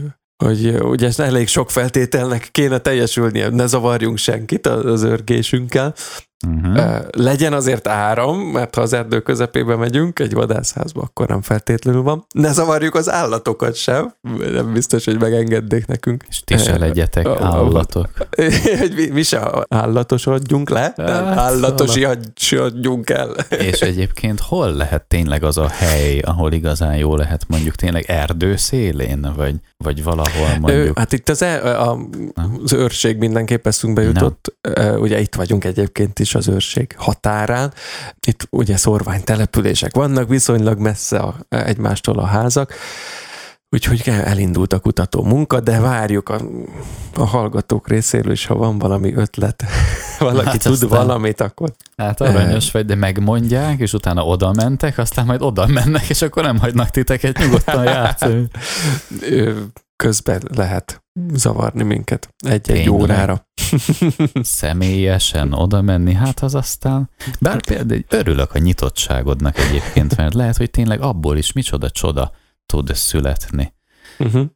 hogy 0.44 0.66
ugye 0.66 1.06
ez 1.06 1.18
elég 1.18 1.48
sok 1.48 1.70
feltételnek 1.70 2.48
kéne 2.52 2.78
teljesülnie, 2.78 3.48
ne 3.48 3.66
zavarjunk 3.66 4.18
senkit 4.18 4.66
az 4.66 5.02
örgésünkkel, 5.02 5.94
Uh-huh. 6.46 6.98
Legyen 7.10 7.52
azért 7.52 7.88
áram, 7.88 8.38
mert 8.38 8.74
ha 8.74 8.80
az 8.80 8.92
erdő 8.92 9.20
közepébe 9.20 9.76
megyünk, 9.76 10.18
egy 10.18 10.34
vadászházba, 10.34 11.02
akkor 11.02 11.28
nem 11.28 11.42
feltétlenül 11.42 12.02
van. 12.02 12.26
Ne 12.32 12.52
zavarjuk 12.52 12.94
az 12.94 13.10
állatokat 13.10 13.74
sem, 13.74 14.14
nem 14.52 14.72
biztos, 14.72 15.04
hogy 15.04 15.20
megengednék 15.20 15.86
nekünk. 15.86 16.24
És 16.28 16.40
ti 16.44 16.56
se 16.56 16.78
legyetek 16.78 17.26
állatok. 17.26 18.08
hogy 18.80 18.92
mi, 18.96 19.06
mi 19.06 19.22
se 19.22 19.66
állatosodjunk 19.68 20.70
le, 20.70 20.92
hát, 20.96 21.10
állatosodjunk 21.38 23.10
el. 23.10 23.30
És 23.50 23.80
egyébként 23.92 24.40
hol 24.40 24.72
lehet 24.72 25.02
tényleg 25.02 25.44
az 25.44 25.58
a 25.58 25.68
hely, 25.68 26.18
ahol 26.18 26.52
igazán 26.52 26.96
jó 26.96 27.16
lehet 27.16 27.44
mondjuk 27.48 27.74
tényleg 27.74 28.04
erdő 28.06 28.56
szélén, 28.56 29.32
vagy, 29.36 29.54
vagy 29.76 30.02
valahol 30.02 30.58
mondjuk? 30.60 30.98
Hát 30.98 31.12
itt 31.12 31.28
az, 31.28 31.42
e, 31.42 31.80
a, 31.80 31.98
az 32.64 32.72
őrség 32.72 33.16
mindenképp 33.16 33.66
eszünkbe 33.66 34.02
jutott. 34.02 34.56
Nem. 34.60 35.00
Ugye 35.00 35.20
itt 35.20 35.34
vagyunk 35.34 35.64
egyébként 35.64 36.18
is 36.18 36.33
az 36.34 36.48
őrség 36.48 36.94
határán. 36.98 37.72
Itt 38.26 38.46
ugye 38.50 38.76
szorvány 38.76 39.24
települések 39.24 39.94
vannak, 39.94 40.28
viszonylag 40.28 40.78
messze 40.78 41.18
a, 41.18 41.36
egymástól 41.48 42.18
a 42.18 42.26
házak, 42.26 42.74
úgyhogy 43.70 44.02
elindult 44.06 44.72
a 44.72 44.78
kutató 44.78 45.22
munka, 45.22 45.60
de 45.60 45.80
várjuk 45.80 46.28
a, 46.28 46.40
a 47.14 47.24
hallgatók 47.24 47.88
részéről 47.88 48.32
is, 48.32 48.46
ha 48.46 48.54
van 48.54 48.78
valami 48.78 49.14
ötlet, 49.14 49.64
valaki 50.18 50.46
hát 50.46 50.62
tud 50.62 50.72
aztán, 50.72 50.88
valamit, 50.88 51.40
akkor... 51.40 51.72
Hát 51.96 52.20
aranyos 52.20 52.70
vagy, 52.70 52.86
de 52.86 52.94
megmondják, 52.94 53.78
és 53.78 53.92
utána 53.92 54.24
oda 54.24 54.52
mentek, 54.52 54.98
aztán 54.98 55.26
majd 55.26 55.42
oda 55.42 55.66
mennek, 55.66 56.08
és 56.08 56.22
akkor 56.22 56.42
nem 56.42 56.58
hagynak 56.58 56.90
titeket 56.90 57.38
nyugodtan 57.38 57.84
játszani. 57.94 58.48
Közben 59.96 60.42
lehet 60.54 61.03
zavarni 61.32 61.82
minket 61.82 62.34
egy-egy 62.38 62.90
órára. 62.90 63.48
Személyesen 64.42 65.52
oda 65.52 65.82
menni, 65.82 66.12
hát 66.12 66.40
az 66.40 66.54
aztán, 66.54 67.10
bár 67.40 67.64
például 67.66 68.04
örülök 68.08 68.54
a 68.54 68.58
nyitottságodnak 68.58 69.58
egyébként, 69.58 70.16
mert 70.16 70.34
lehet, 70.34 70.56
hogy 70.56 70.70
tényleg 70.70 71.00
abból 71.00 71.36
is 71.36 71.52
micsoda 71.52 71.90
csoda 71.90 72.32
tud 72.66 72.94
születni. 72.94 73.74
Uh-huh. 74.18 74.46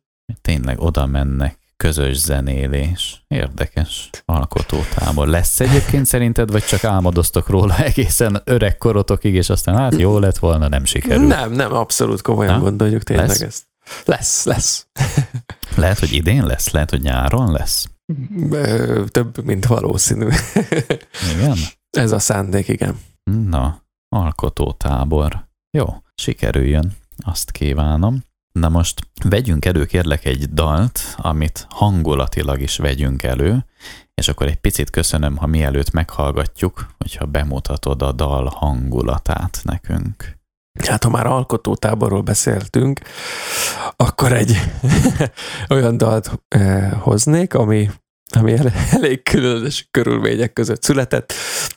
Tényleg 0.40 0.80
oda 0.80 1.06
mennek, 1.06 1.58
közös 1.76 2.16
zenélés. 2.16 3.24
Érdekes 3.28 4.10
alkotótábor. 4.24 5.28
Lesz 5.28 5.60
egyébként 5.60 6.06
szerinted, 6.06 6.50
vagy 6.50 6.64
csak 6.64 6.84
álmodoztok 6.84 7.48
róla 7.48 7.78
egészen 7.90 8.42
öreg 8.44 8.78
korotokig, 8.78 9.34
és 9.34 9.50
aztán 9.50 9.76
hát 9.76 9.98
jó 9.98 10.18
lett 10.18 10.38
volna, 10.38 10.68
nem 10.68 10.84
sikerült? 10.84 11.28
Nem, 11.28 11.52
nem, 11.52 11.72
abszolút 11.72 12.22
komolyan 12.22 12.54
Na? 12.54 12.60
gondoljuk 12.60 13.02
tényleg 13.02 13.28
lesz? 13.28 13.40
ezt. 13.40 13.66
Lesz, 14.04 14.44
lesz. 14.44 14.86
Lehet, 15.78 15.98
hogy 15.98 16.12
idén 16.12 16.46
lesz, 16.46 16.70
lehet, 16.70 16.90
hogy 16.90 17.00
nyáron 17.00 17.52
lesz. 17.52 17.88
Több, 19.06 19.44
mint 19.44 19.66
valószínű. 19.66 20.28
Igen? 21.34 21.56
Ez 21.90 22.12
a 22.12 22.18
szándék, 22.18 22.68
igen. 22.68 22.98
Na, 23.48 23.82
alkotótábor. 24.08 25.48
Jó, 25.70 25.86
sikerüljön, 26.14 26.96
azt 27.16 27.50
kívánom. 27.50 28.26
Na 28.52 28.68
most 28.68 29.08
vegyünk 29.24 29.64
elő 29.64 29.84
kérlek 29.84 30.24
egy 30.24 30.52
dalt, 30.52 31.00
amit 31.16 31.66
hangulatilag 31.68 32.60
is 32.60 32.76
vegyünk 32.76 33.22
elő, 33.22 33.64
és 34.14 34.28
akkor 34.28 34.46
egy 34.46 34.60
picit 34.60 34.90
köszönöm, 34.90 35.36
ha 35.36 35.46
mielőtt 35.46 35.90
meghallgatjuk, 35.90 36.86
hogyha 36.98 37.26
bemutatod 37.26 38.02
a 38.02 38.12
dal 38.12 38.52
hangulatát 38.54 39.60
nekünk. 39.62 40.37
Hát 40.86 41.04
ha 41.04 41.10
már 41.10 41.26
alkotótáborról 41.26 42.20
beszéltünk, 42.20 43.00
akkor 43.96 44.32
egy 44.32 44.56
olyan 45.74 45.96
dalt 45.96 46.42
eh, 46.48 46.92
hoznék, 47.00 47.54
ami, 47.54 47.90
ami 48.36 48.54
elég 48.90 49.22
különös 49.22 49.88
körülmények 49.90 50.52
között 50.52 50.82
született. 50.82 51.32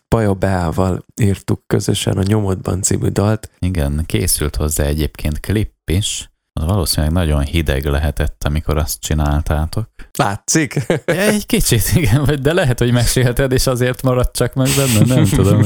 Paja 0.08 0.34
Beával 0.34 1.06
írtuk 1.22 1.68
közösen 1.68 2.18
a 2.18 2.24
Nyomodban 2.24 2.82
című 2.82 3.08
dalt. 3.08 3.52
Igen, 3.60 4.04
készült 4.06 4.56
hozzá 4.56 4.84
egyébként 4.84 5.40
klip 5.40 5.74
is, 5.86 6.31
Valószínűleg 6.66 7.14
nagyon 7.14 7.42
hideg 7.42 7.86
lehetett, 7.86 8.44
amikor 8.44 8.78
azt 8.78 9.00
csináltátok. 9.00 9.90
Látszik? 10.14 10.86
Egy 11.06 11.46
kicsit, 11.46 11.92
igen, 11.96 12.40
de 12.42 12.54
lehet, 12.54 12.80
hogy 12.80 12.92
mesélheted, 12.92 13.52
és 13.52 13.68
azért 13.68 14.02
maradt 14.02 14.36
csak 14.36 14.54
meg 14.54 14.70
benne, 14.76 15.16
nem 15.16 15.26
tudom. 15.26 15.62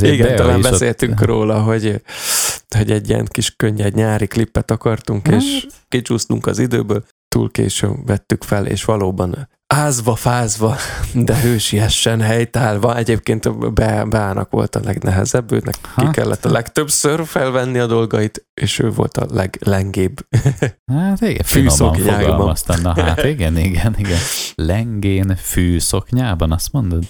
igen, 0.00 0.36
talán 0.36 0.60
beszéltünk 0.60 1.20
ott... 1.20 1.26
róla, 1.26 1.62
hogy, 1.62 2.02
hogy 2.76 2.90
egy 2.90 3.08
ilyen 3.08 3.26
kis 3.26 3.54
könnyed 3.56 3.94
nyári 3.94 4.26
klippet 4.26 4.70
akartunk, 4.70 5.26
hát. 5.26 5.40
és 5.40 5.66
kicsúsztunk 5.88 6.46
az 6.46 6.58
időből, 6.58 7.04
túl 7.28 7.50
későn 7.50 8.04
vettük 8.04 8.42
fel, 8.42 8.66
és 8.66 8.84
valóban 8.84 9.48
ázva, 9.74 10.14
fázva, 10.14 10.76
de 11.14 11.40
hősiessen 11.40 12.20
helytállva. 12.20 12.96
Egyébként 12.96 13.72
be, 13.74 14.04
Beának 14.04 14.50
volt 14.50 14.76
a 14.76 14.80
legnehezebb, 14.84 15.52
őnek 15.52 15.74
hát. 15.94 16.04
ki 16.04 16.10
kellett 16.20 16.44
a 16.44 16.50
legtöbbször 16.50 17.26
felvenni 17.26 17.78
a 17.78 17.86
dolgait, 17.86 18.46
és 18.54 18.78
ő 18.78 18.90
volt 18.90 19.16
a 19.16 19.26
leglengébb. 19.30 20.18
Hát 20.92 21.20
igen, 21.20 21.44
fogalmaztam. 21.44 22.80
Na 22.80 23.02
hát 23.02 23.24
igen, 23.24 23.56
igen, 23.58 23.94
igen. 23.98 24.18
Lengén 24.54 25.36
fűszoknyában, 25.36 26.52
azt 26.52 26.72
mondod? 26.72 27.02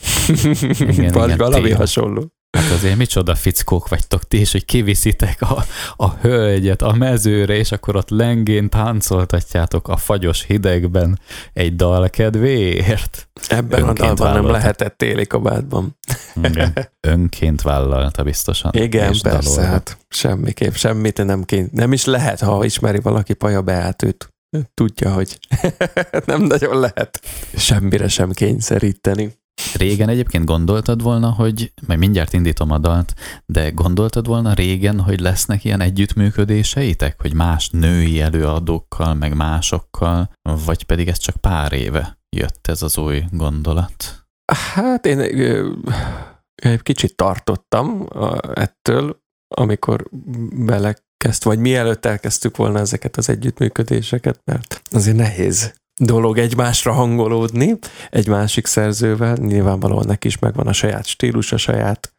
Igen, 0.78 1.12
Vagy 1.12 1.24
igen, 1.24 1.36
valami 1.36 1.62
téma. 1.62 1.76
hasonló. 1.76 2.32
Hát 2.58 2.70
azért 2.70 2.96
micsoda 2.96 3.34
fickók 3.34 3.88
vagytok 3.88 4.28
ti 4.28 4.40
is, 4.40 4.52
hogy 4.52 4.64
kiviszitek 4.64 5.42
a, 5.42 5.64
a 5.96 6.10
hölgyet 6.14 6.82
a 6.82 6.92
mezőre, 6.92 7.54
és 7.54 7.72
akkor 7.72 7.96
ott 7.96 8.08
lengén 8.08 8.68
táncoltatjátok 8.68 9.88
a 9.88 9.96
fagyos 9.96 10.44
hidegben 10.44 11.18
egy 11.52 11.76
dal 11.76 12.08
kedvéért. 12.08 13.28
Ebben 13.48 13.80
Önként 13.80 13.98
a 13.98 14.02
dalban 14.02 14.16
vállalta. 14.16 14.42
nem 14.42 14.50
lehetett 14.50 14.96
téli 14.96 15.26
kabátban. 15.26 15.98
Igen. 16.42 16.72
Önként 17.00 17.62
vállalta 17.62 18.22
biztosan. 18.22 18.70
Igen, 18.74 19.16
persze, 19.22 19.50
dalolva. 19.50 19.72
hát 19.72 19.98
semmiképp, 20.08 20.72
semmit 20.72 21.24
nem, 21.24 21.44
kény, 21.44 21.68
nem 21.72 21.92
is 21.92 22.04
lehet, 22.04 22.40
ha 22.40 22.64
ismeri 22.64 23.00
valaki 23.00 23.34
Paja 23.34 23.62
Beát, 23.62 24.02
őt 24.02 24.28
tudja, 24.74 25.12
hogy 25.12 25.38
nem 26.26 26.42
nagyon 26.42 26.80
lehet 26.80 27.20
semmire 27.56 28.08
sem 28.08 28.32
kényszeríteni. 28.32 29.38
Régen 29.74 30.08
egyébként 30.08 30.44
gondoltad 30.44 31.02
volna, 31.02 31.30
hogy, 31.30 31.72
majd 31.86 31.98
mindjárt 31.98 32.32
indítom 32.32 32.70
a 32.70 32.78
dalt, 32.78 33.14
de 33.46 33.70
gondoltad 33.70 34.26
volna 34.26 34.52
régen, 34.52 35.00
hogy 35.00 35.20
lesznek 35.20 35.64
ilyen 35.64 35.80
együttműködéseitek, 35.80 37.20
hogy 37.20 37.34
más 37.34 37.68
női 37.70 38.20
előadókkal, 38.20 39.14
meg 39.14 39.34
másokkal, 39.34 40.30
vagy 40.64 40.84
pedig 40.84 41.08
ez 41.08 41.18
csak 41.18 41.36
pár 41.36 41.72
éve 41.72 42.18
jött 42.36 42.66
ez 42.66 42.82
az 42.82 42.98
új 42.98 43.24
gondolat? 43.30 44.26
Hát 44.74 45.06
én 45.06 45.18
egy 45.18 46.82
kicsit 46.82 47.16
tartottam 47.16 48.08
ettől, 48.54 49.20
amikor 49.54 50.08
belekezd, 50.52 51.44
vagy 51.44 51.58
mielőtt 51.58 52.06
elkezdtük 52.06 52.56
volna 52.56 52.78
ezeket 52.78 53.16
az 53.16 53.28
együttműködéseket, 53.28 54.40
mert 54.44 54.82
azért 54.90 55.16
nehéz 55.16 55.74
dolog 56.00 56.38
egymásra 56.38 56.92
hangolódni 56.92 57.78
egy 58.10 58.28
másik 58.28 58.66
szerzővel, 58.66 59.36
nyilvánvalóan 59.36 60.06
neki 60.06 60.26
is 60.26 60.38
megvan 60.38 60.66
a 60.66 60.72
saját 60.72 61.06
stílus, 61.06 61.52
a 61.52 61.56
saját 61.56 62.14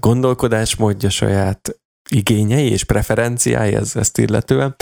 gondolkodásmódja, 0.00 1.10
saját 1.10 1.78
igényei 2.10 2.70
és 2.70 2.84
preferenciái 2.84 3.74
ez, 3.74 3.96
ezt 3.96 4.18
illetően. 4.18 4.76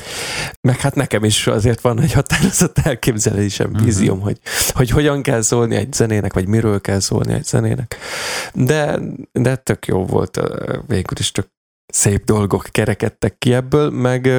Meg 0.60 0.80
hát 0.80 0.94
nekem 0.94 1.24
is 1.24 1.46
azért 1.46 1.80
van 1.80 2.00
egy 2.00 2.12
határozott 2.12 2.78
elképzelésem, 2.78 3.70
uh-huh. 3.70 3.84
vízióm, 3.84 4.20
hogy, 4.20 4.38
hogy 4.70 4.90
hogyan 4.90 5.22
kell 5.22 5.40
szólni 5.40 5.76
egy 5.76 5.92
zenének, 5.92 6.32
vagy 6.32 6.46
miről 6.46 6.80
kell 6.80 7.00
szólni 7.00 7.32
egy 7.32 7.44
zenének. 7.44 7.96
De, 8.54 8.98
de 9.32 9.56
tök 9.56 9.86
jó 9.86 10.06
volt, 10.06 10.40
végül 10.86 11.18
is 11.18 11.30
tök 11.30 11.46
szép 11.86 12.24
dolgok 12.24 12.68
kerekedtek 12.70 13.38
ki 13.38 13.54
ebből, 13.54 13.90
meg 13.90 14.30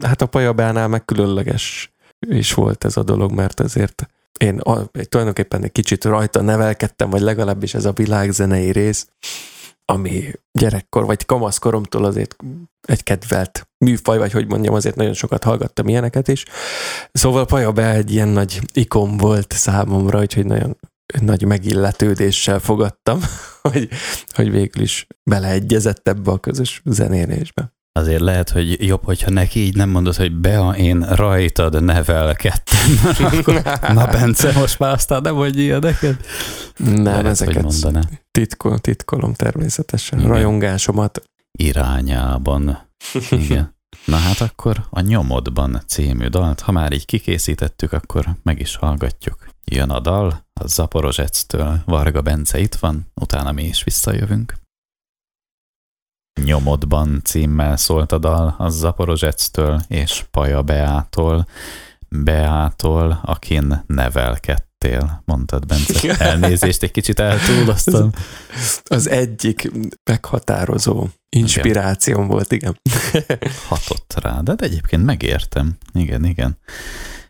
hát 0.00 0.22
a 0.22 0.26
pajabánál 0.26 0.88
meg 0.88 1.04
különleges 1.04 1.92
is 2.28 2.54
volt 2.54 2.84
ez 2.84 2.96
a 2.96 3.02
dolog, 3.02 3.32
mert 3.32 3.60
azért 3.60 4.08
én 4.38 4.58
a, 4.58 4.90
tulajdonképpen 5.08 5.64
egy 5.64 5.72
kicsit 5.72 6.04
rajta 6.04 6.40
nevelkedtem, 6.40 7.10
vagy 7.10 7.20
legalábbis 7.20 7.74
ez 7.74 7.84
a 7.84 7.92
világzenei 7.92 8.72
rész, 8.72 9.08
ami 9.84 10.30
gyerekkor 10.52 11.04
vagy 11.04 11.26
kamaszkoromtól 11.26 12.04
azért 12.04 12.36
egy 12.80 13.02
kedvelt 13.02 13.68
műfaj, 13.84 14.18
vagy 14.18 14.32
hogy 14.32 14.48
mondjam, 14.48 14.74
azért 14.74 14.96
nagyon 14.96 15.14
sokat 15.14 15.44
hallgattam 15.44 15.88
ilyeneket 15.88 16.28
is. 16.28 16.44
Szóval 17.12 17.46
Paja 17.46 17.72
Be 17.72 17.90
egy 17.90 18.12
ilyen 18.12 18.28
nagy 18.28 18.60
ikon 18.72 19.16
volt 19.16 19.52
számomra, 19.52 20.20
úgyhogy 20.20 20.46
nagyon 20.46 20.76
nagy 21.20 21.44
megilletődéssel 21.44 22.58
fogadtam, 22.58 23.20
hogy, 23.62 23.88
hogy 24.34 24.50
végül 24.50 24.82
is 24.82 25.06
beleegyezett 25.30 26.08
ebbe 26.08 26.30
a 26.30 26.38
közös 26.38 26.82
zenélésbe. 26.84 27.72
Azért 27.92 28.20
lehet, 28.20 28.50
hogy 28.50 28.86
jobb, 28.86 29.04
hogyha 29.04 29.30
neki 29.30 29.60
így 29.60 29.74
nem 29.74 29.88
mondod, 29.88 30.16
hogy 30.16 30.32
Bea, 30.32 30.76
én 30.76 31.00
rajtad 31.00 31.82
nevelkedtem. 31.82 32.78
Na 33.96 34.06
Bence, 34.06 34.52
most 34.52 34.78
már 34.78 34.92
aztán 34.92 35.22
nem 35.22 35.34
vagy 35.34 35.58
ilyeneket. 35.58 36.26
Nem, 36.76 37.04
lehet, 37.04 37.26
ezeket 37.26 38.08
titkol, 38.30 38.78
titkolom 38.78 39.34
természetesen. 39.34 40.18
Igen. 40.18 40.30
Rajongásomat. 40.30 41.22
Irányában. 41.58 42.78
Igen. 43.30 43.78
Na 44.04 44.16
hát 44.16 44.40
akkor 44.40 44.86
a 44.90 45.00
Nyomodban 45.00 45.82
című 45.86 46.26
dalt, 46.26 46.60
ha 46.60 46.72
már 46.72 46.92
így 46.92 47.04
kikészítettük, 47.04 47.92
akkor 47.92 48.36
meg 48.42 48.60
is 48.60 48.76
hallgatjuk. 48.76 49.46
Jön 49.64 49.90
a 49.90 50.00
dal, 50.00 50.46
a 50.60 50.66
Zaporozsectől 50.66 51.82
Varga 51.84 52.22
Bence 52.22 52.58
itt 52.58 52.74
van, 52.74 53.06
utána 53.14 53.52
mi 53.52 53.64
is 53.64 53.84
visszajövünk. 53.84 54.54
Nyomodban 56.44 57.20
címmel 57.24 57.76
szólt 57.76 58.12
a 58.12 58.18
dal 58.18 58.54
a 58.58 58.68
Zaporozsectől 58.68 59.80
és 59.88 60.24
Paja 60.30 60.62
Beától, 60.62 61.46
Beától, 62.08 63.20
akin 63.22 63.84
nevelkedtél, 63.86 65.22
mondtad 65.24 65.66
Bence. 65.66 66.16
Elnézést, 66.18 66.82
egy 66.82 66.90
kicsit 66.90 67.20
eltúloztam. 67.20 68.10
Az 68.84 69.08
egyik 69.08 69.70
meghatározó 70.10 71.06
inspirációm 71.28 72.24
igen. 72.24 72.28
volt, 72.28 72.52
igen. 72.52 72.80
Hatott 73.68 74.14
rá, 74.20 74.40
de 74.40 74.54
egyébként 74.56 75.04
megértem. 75.04 75.76
Igen, 75.92 76.24
igen. 76.24 76.58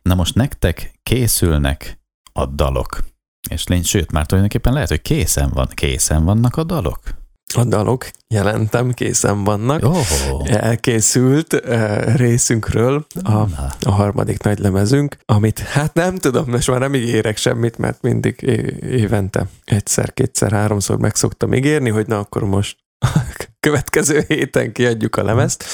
Na 0.03 0.15
most 0.15 0.35
nektek 0.35 0.99
készülnek 1.03 2.01
a 2.33 2.47
dalok. 2.47 3.05
És 3.51 3.67
lény, 3.67 3.83
sőt, 3.83 4.13
már 4.13 4.27
tulajdonképpen 4.27 4.73
lehet, 4.73 4.89
hogy 4.89 5.03
készen 5.03 5.51
van. 5.51 5.69
Készen 5.75 6.25
vannak 6.25 6.57
a 6.57 6.65
dalok? 6.65 7.20
A 7.55 7.65
dalok 7.65 8.11
jelentem, 8.29 8.93
készen 8.93 9.45
vannak. 9.45 9.85
Oh. 9.85 9.97
Elkészült 10.45 11.53
uh, 11.53 12.15
részünkről 12.15 13.07
a, 13.23 13.37
a 13.81 13.91
harmadik 13.91 14.43
nagy 14.43 14.59
lemezünk, 14.59 15.17
amit 15.25 15.59
hát 15.59 15.95
nem 15.95 16.17
tudom, 16.17 16.51
most 16.51 16.71
már 16.71 16.81
nem 16.81 16.95
ígérek 16.95 17.37
semmit, 17.37 17.79
mert 17.79 18.03
mindig 18.03 18.41
évente 18.83 19.47
egyszer, 19.65 20.15
kétszer, 20.15 20.53
háromszor 20.53 20.99
meg 20.99 21.15
szoktam 21.15 21.55
ígérni, 21.55 21.91
hogy 21.91 22.07
na 22.07 22.19
akkor 22.19 22.45
most 22.45 22.77
következő 23.61 24.25
héten 24.29 24.73
kiadjuk 24.73 25.17
a 25.17 25.23
lemezt, 25.23 25.65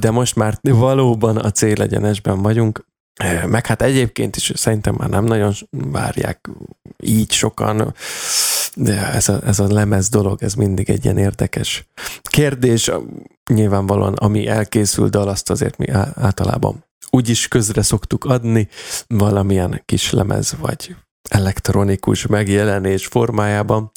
de 0.00 0.10
most 0.10 0.36
már 0.36 0.58
valóban 0.62 1.36
a 1.36 1.50
célegyenesben 1.50 2.42
vagyunk, 2.42 2.84
meg 3.46 3.66
hát 3.66 3.82
egyébként 3.82 4.36
is 4.36 4.52
szerintem 4.54 4.94
már 4.98 5.08
nem 5.08 5.24
nagyon 5.24 5.52
várják 5.70 6.48
így 7.00 7.32
sokan, 7.32 7.94
de 8.76 9.12
ez 9.12 9.28
a, 9.28 9.40
ez 9.44 9.58
a 9.58 9.72
lemez 9.72 10.08
dolog, 10.08 10.42
ez 10.42 10.54
mindig 10.54 10.90
egy 10.90 11.04
ilyen 11.04 11.18
érdekes 11.18 11.86
kérdés. 12.22 12.90
Nyilvánvalóan, 13.50 14.14
ami 14.14 14.46
elkészül 14.46 15.08
dal, 15.08 15.28
azt 15.28 15.50
azért 15.50 15.76
mi 15.76 15.88
általában 16.14 16.84
úgyis 17.10 17.48
közre 17.48 17.82
szoktuk 17.82 18.24
adni, 18.24 18.68
valamilyen 19.06 19.82
kis 19.84 20.10
lemez 20.10 20.54
vagy 20.58 20.96
elektronikus 21.30 22.26
megjelenés 22.26 23.06
formájában, 23.06 23.90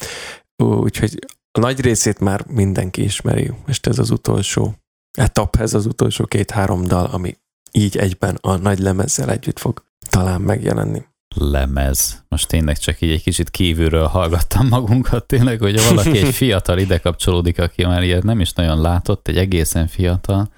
úgyhogy 0.64 1.20
a 1.52 1.60
nagy 1.60 1.82
részét 1.82 2.20
már 2.20 2.46
mindenki 2.48 3.04
ismeri. 3.04 3.52
Most 3.66 3.88
ez 3.88 4.00
az 4.00 4.10
utolsó 4.10 4.76
etap, 5.18 5.56
ez 5.56 5.74
az 5.74 5.86
utolsó 5.86 6.26
két-három 6.26 6.86
dal, 6.86 7.06
ami 7.06 7.38
így 7.72 7.98
egyben 7.98 8.38
a 8.42 8.56
nagy 8.56 8.80
lemezzel 8.80 9.32
együtt 9.32 9.60
fog 9.60 9.84
talán 10.10 10.42
megjelenni. 10.42 11.04
Lemez. 11.36 12.24
Most 12.28 12.48
tényleg 12.48 12.78
csak 12.78 13.02
így 13.02 13.12
egy 13.12 13.24
kicsit 13.24 13.50
kívülről 13.50 14.06
hallgattam 14.06 14.68
magunkat 14.68 15.26
tényleg, 15.26 15.60
hogy 15.60 15.84
valaki 15.84 16.18
egy 16.18 16.34
fiatal 16.44 16.78
ide 16.78 16.98
kapcsolódik, 16.98 17.60
aki 17.60 17.86
már 17.86 18.04
ilyet 18.04 18.24
nem 18.24 18.40
is 18.40 18.54
nagyon 18.54 18.82
látott, 18.82 19.28
egy 19.28 19.38
egészen 19.38 19.88
fiatal 19.88 20.50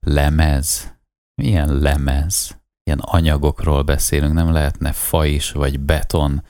lemez. 0.00 0.94
Milyen 1.42 1.78
lemez? 1.78 2.60
Ilyen 2.82 2.98
anyagokról 2.98 3.82
beszélünk, 3.82 4.32
nem 4.32 4.52
lehetne 4.52 4.92
fa 4.92 5.24
is, 5.24 5.50
vagy 5.50 5.80
beton, 5.80 6.42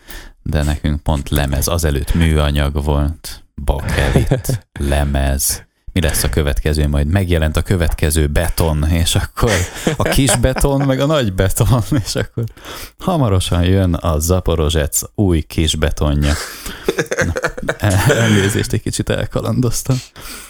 de 0.43 0.63
nekünk 0.63 1.03
pont 1.03 1.29
lemez. 1.29 1.69
Azelőtt 1.69 2.15
műanyag 2.15 2.85
volt, 2.85 3.45
bakelit, 3.65 4.69
lemez 4.91 5.66
mi 5.97 6.03
lesz 6.03 6.23
a 6.23 6.29
következő, 6.29 6.89
majd 6.89 7.07
megjelent 7.07 7.57
a 7.57 7.63
következő 7.63 8.27
beton, 8.27 8.89
és 8.91 9.15
akkor 9.15 9.51
a 9.97 10.03
kis 10.03 10.37
beton, 10.37 10.87
meg 10.87 11.01
a 11.01 11.07
nagy 11.07 11.33
beton, 11.33 11.83
és 12.05 12.15
akkor 12.15 12.45
hamarosan 12.99 13.65
jön 13.65 13.95
a 13.95 14.19
Zaporozsec 14.19 15.01
új 15.15 15.41
kis 15.41 15.75
betonja. 15.75 16.33
Na, 17.61 17.77
elnézést, 18.15 18.73
egy 18.73 18.83
kicsit 18.83 19.11
elkalandoztam. 19.11 19.97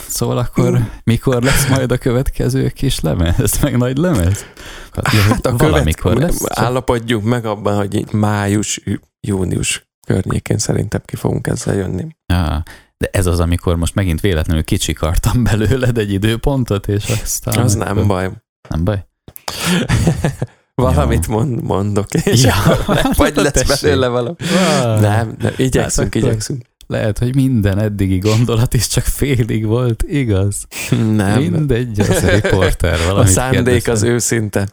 Szóval 0.09 0.39
akkor 0.39 0.91
mikor 1.05 1.43
lesz 1.43 1.69
majd 1.69 1.93
a 1.93 1.99
következő 1.99 2.69
kis 2.69 3.01
lemez, 3.01 3.59
meg 3.61 3.77
nagy 3.77 3.97
lemez? 3.97 4.45
Hát, 4.93 5.07
hát 5.09 5.47
a 5.47 5.57
valamikor 5.57 6.17
lesz. 6.17 6.43
Állapodjunk 6.49 7.25
meg 7.25 7.45
abban, 7.45 7.77
hogy 7.77 8.13
május, 8.13 8.81
június 9.21 9.89
környékén 10.07 10.59
szerintem 10.59 11.03
ki 11.05 11.17
fogunk 11.17 11.47
ezzel 11.47 11.75
jönni. 11.75 12.07
Ja, 12.27 12.63
de 12.99 13.09
ez 13.13 13.27
az, 13.27 13.41
amikor 13.41 13.77
most 13.77 13.95
megint 13.95 14.21
véletlenül 14.21 14.65
kicsikartam 14.65 15.45
belőled 15.45 15.99
egy 15.99 16.13
időpontot, 16.13 16.89
és 16.89 17.05
aztán... 17.23 17.59
Az 17.59 17.75
nem 17.75 17.95
nem 17.97 18.07
baj. 18.07 18.31
Nem 18.69 18.85
baj? 18.85 19.05
Valamit 20.75 21.29
mond, 21.29 21.63
mondok, 21.63 22.15
és 22.15 22.43
ja, 22.43 22.55
vagy 23.17 23.37
lesz 23.37 23.53
tessék. 23.53 23.83
belőle 23.83 24.09
valami. 24.09 24.35
Ah. 24.41 25.01
Nem, 25.01 25.35
nem, 25.39 25.53
igyekszünk, 25.57 26.15
hát 26.15 26.23
igyekszünk. 26.23 26.65
Lehet, 26.87 27.19
hogy 27.19 27.35
minden 27.35 27.79
eddigi 27.79 28.19
gondolat 28.19 28.75
is 28.75 28.87
csak 28.87 29.05
félig 29.05 29.67
volt, 29.67 30.03
igaz? 30.03 30.67
Nem. 31.15 31.43
Mindegy, 31.43 32.01
az 32.01 32.23
a 32.23 32.31
riporter 32.31 32.99
valamit 33.07 33.29
A 33.29 33.33
szándék 33.33 33.65
kérdezte. 33.65 33.91
az 33.91 34.03
őszinte. 34.03 34.69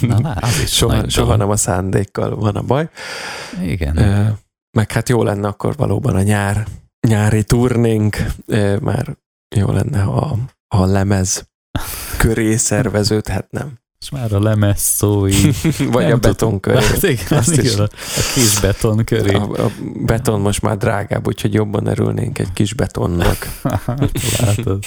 Na, 0.00 0.18
na, 0.18 0.30
az 0.30 0.60
is 0.62 0.70
soha, 0.70 1.08
soha 1.08 1.36
nem 1.36 1.50
a 1.50 1.56
szándékkal 1.56 2.36
van 2.36 2.56
a 2.56 2.62
baj. 2.62 2.88
Igen. 3.62 3.94
Meg 4.70 4.92
hát 4.92 5.08
jó 5.08 5.22
lenne 5.22 5.48
akkor 5.48 5.76
valóban 5.76 6.14
a 6.14 6.22
nyár 6.22 6.66
nyári 7.06 7.44
turnénk 7.44 8.16
már 8.80 9.16
jó 9.56 9.72
lenne, 9.72 10.00
ha 10.00 10.38
a 10.68 10.84
lemez 10.84 11.48
köré 12.18 12.56
szerveződhetnem. 12.56 13.78
És 14.00 14.10
már 14.10 14.32
a 14.32 14.40
lemez 14.40 14.80
szó 14.80 15.28
így. 15.28 15.56
Vagy 15.92 16.10
a 16.10 16.16
beton 16.16 16.60
köré. 16.60 16.84
Hát 16.84 17.02
igen, 17.02 17.38
Azt 17.38 17.52
igen. 17.52 17.78
A, 17.78 17.82
a 17.82 17.88
kis 18.34 18.60
beton 18.60 19.04
köré. 19.04 19.34
A, 19.34 19.64
a 19.64 19.70
beton 20.04 20.40
most 20.40 20.62
már 20.62 20.76
drágább, 20.76 21.26
úgyhogy 21.26 21.54
jobban 21.54 21.86
örülnénk 21.86 22.38
egy 22.38 22.52
kis 22.52 22.74
betonnak. 22.74 23.60
Látod. 24.38 24.84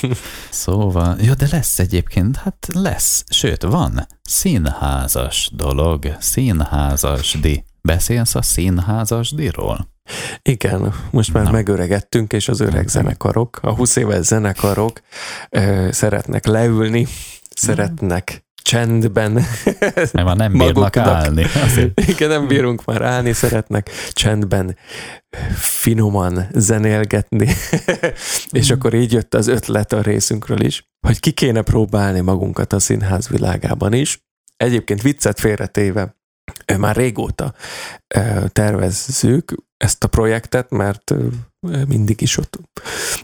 Szóval, 0.50 1.18
jó, 1.22 1.34
de 1.34 1.48
lesz 1.52 1.80
egyébként, 1.80 2.36
hát 2.36 2.68
lesz, 2.74 3.24
sőt, 3.30 3.64
van 3.64 4.08
színházas 4.22 5.52
dolog, 5.54 6.16
színházasdi. 6.20 7.64
Beszélsz 7.82 8.36
a 8.36 8.42
színházasdiról? 8.42 9.98
Igen, 10.42 10.94
most 11.12 11.34
már 11.34 11.44
Na. 11.44 11.52
megöregettünk, 11.52 12.34
és 12.34 12.48
az 12.48 12.60
öreg 12.60 12.88
zenekarok, 12.88 13.60
a 13.62 13.74
20 13.74 13.96
éves 13.96 14.26
zenekarok 14.26 15.02
ö, 15.50 15.88
szeretnek 15.92 16.46
leülni, 16.46 17.08
szeretnek 17.56 18.48
csendben. 18.70 19.32
Mert 19.94 20.14
már 20.14 20.36
nem 20.36 20.52
bírnak 20.52 20.98
állni. 20.98 21.44
Azért. 21.64 22.00
Igen, 22.08 22.30
nem 22.30 22.48
bírunk 22.48 22.86
már 22.86 23.02
állni, 23.02 23.34
szeretnek 23.34 23.90
csendben 24.12 24.78
finoman 25.56 26.48
zenélgetni. 26.54 27.48
és 28.52 28.72
mm. 28.72 28.74
akkor 28.74 28.94
így 28.94 29.12
jött 29.12 29.36
az 29.36 29.48
ötlet 29.48 29.94
a 29.94 30.02
részünkről 30.02 30.62
is, 30.62 30.90
hogy 31.08 31.20
ki 31.20 31.32
kéne 31.32 31.62
próbálni 31.62 32.20
magunkat 32.20 32.74
a 32.74 32.80
színház 32.80 33.28
világában 33.28 33.94
is. 33.94 34.24
Egyébként 34.58 35.02
viccet 35.02 35.40
félretéve, 35.40 36.16
már 36.78 36.96
régóta 36.96 37.54
tervezzük 38.48 39.54
ezt 39.84 40.04
a 40.04 40.08
projektet, 40.08 40.70
mert 40.70 41.14
mindig 41.88 42.22
is 42.22 42.38
ott, 42.38 42.60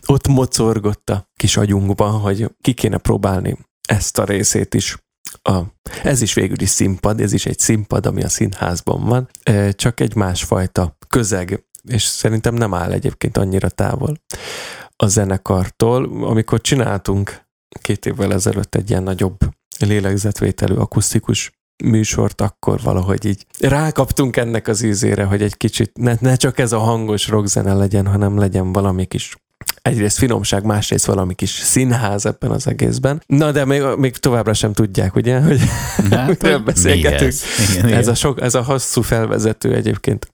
ott 0.05 0.27
mocorgott 0.27 1.09
a 1.09 1.29
kis 1.35 1.57
agyunkban, 1.57 2.11
hogy 2.11 2.51
ki 2.61 2.73
kéne 2.73 2.97
próbálni 2.97 3.57
ezt 3.87 4.17
a 4.17 4.23
részét 4.23 4.73
is 4.73 5.03
a, 5.41 5.61
ez 6.03 6.21
is 6.21 6.33
végül 6.33 6.61
is 6.61 6.69
színpad, 6.69 7.21
ez 7.21 7.33
is 7.33 7.45
egy 7.45 7.59
színpad, 7.59 8.05
ami 8.05 8.23
a 8.23 8.29
színházban 8.29 9.03
van, 9.03 9.29
csak 9.71 9.99
egy 9.99 10.15
másfajta 10.15 10.97
közeg, 11.07 11.65
és 11.83 12.03
szerintem 12.03 12.53
nem 12.53 12.73
áll 12.73 12.91
egyébként 12.91 13.37
annyira 13.37 13.69
távol 13.69 14.21
a 14.95 15.07
zenekartól. 15.07 16.23
Amikor 16.23 16.61
csináltunk 16.61 17.41
két 17.81 18.05
évvel 18.05 18.33
ezelőtt 18.33 18.75
egy 18.75 18.89
ilyen 18.89 19.03
nagyobb 19.03 19.37
lélegzetvételű 19.79 20.73
akusztikus 20.73 21.51
műsort, 21.83 22.41
akkor 22.41 22.79
valahogy 22.81 23.25
így 23.25 23.45
rákaptunk 23.59 24.37
ennek 24.37 24.67
az 24.67 24.81
ízére, 24.81 25.23
hogy 25.23 25.41
egy 25.41 25.57
kicsit 25.57 25.91
ne, 25.93 26.13
ne 26.19 26.35
csak 26.35 26.59
ez 26.59 26.71
a 26.71 26.79
hangos 26.79 27.27
rockzene 27.27 27.73
legyen, 27.73 28.07
hanem 28.07 28.37
legyen 28.37 28.71
valami 28.71 29.05
kis 29.05 29.35
egyrészt 29.81 30.17
finomság, 30.17 30.63
másrészt 30.63 31.05
valami 31.05 31.33
kis 31.33 31.49
színház 31.49 32.25
ebben 32.25 32.51
az 32.51 32.67
egészben. 32.67 33.23
Na, 33.25 33.51
de 33.51 33.65
még, 33.65 33.83
még 33.97 34.17
továbbra 34.17 34.53
sem 34.53 34.73
tudják, 34.73 35.15
ugye, 35.15 35.39
hogy 35.39 35.61
miről 36.41 36.59
beszélgetünk. 36.59 37.33
Igen, 37.73 37.93
ez, 37.93 38.07
a 38.07 38.15
sok, 38.15 38.41
ez 38.41 38.55
a 38.55 38.63
hosszú 38.63 39.01
felvezető 39.01 39.73
egyébként 39.73 40.27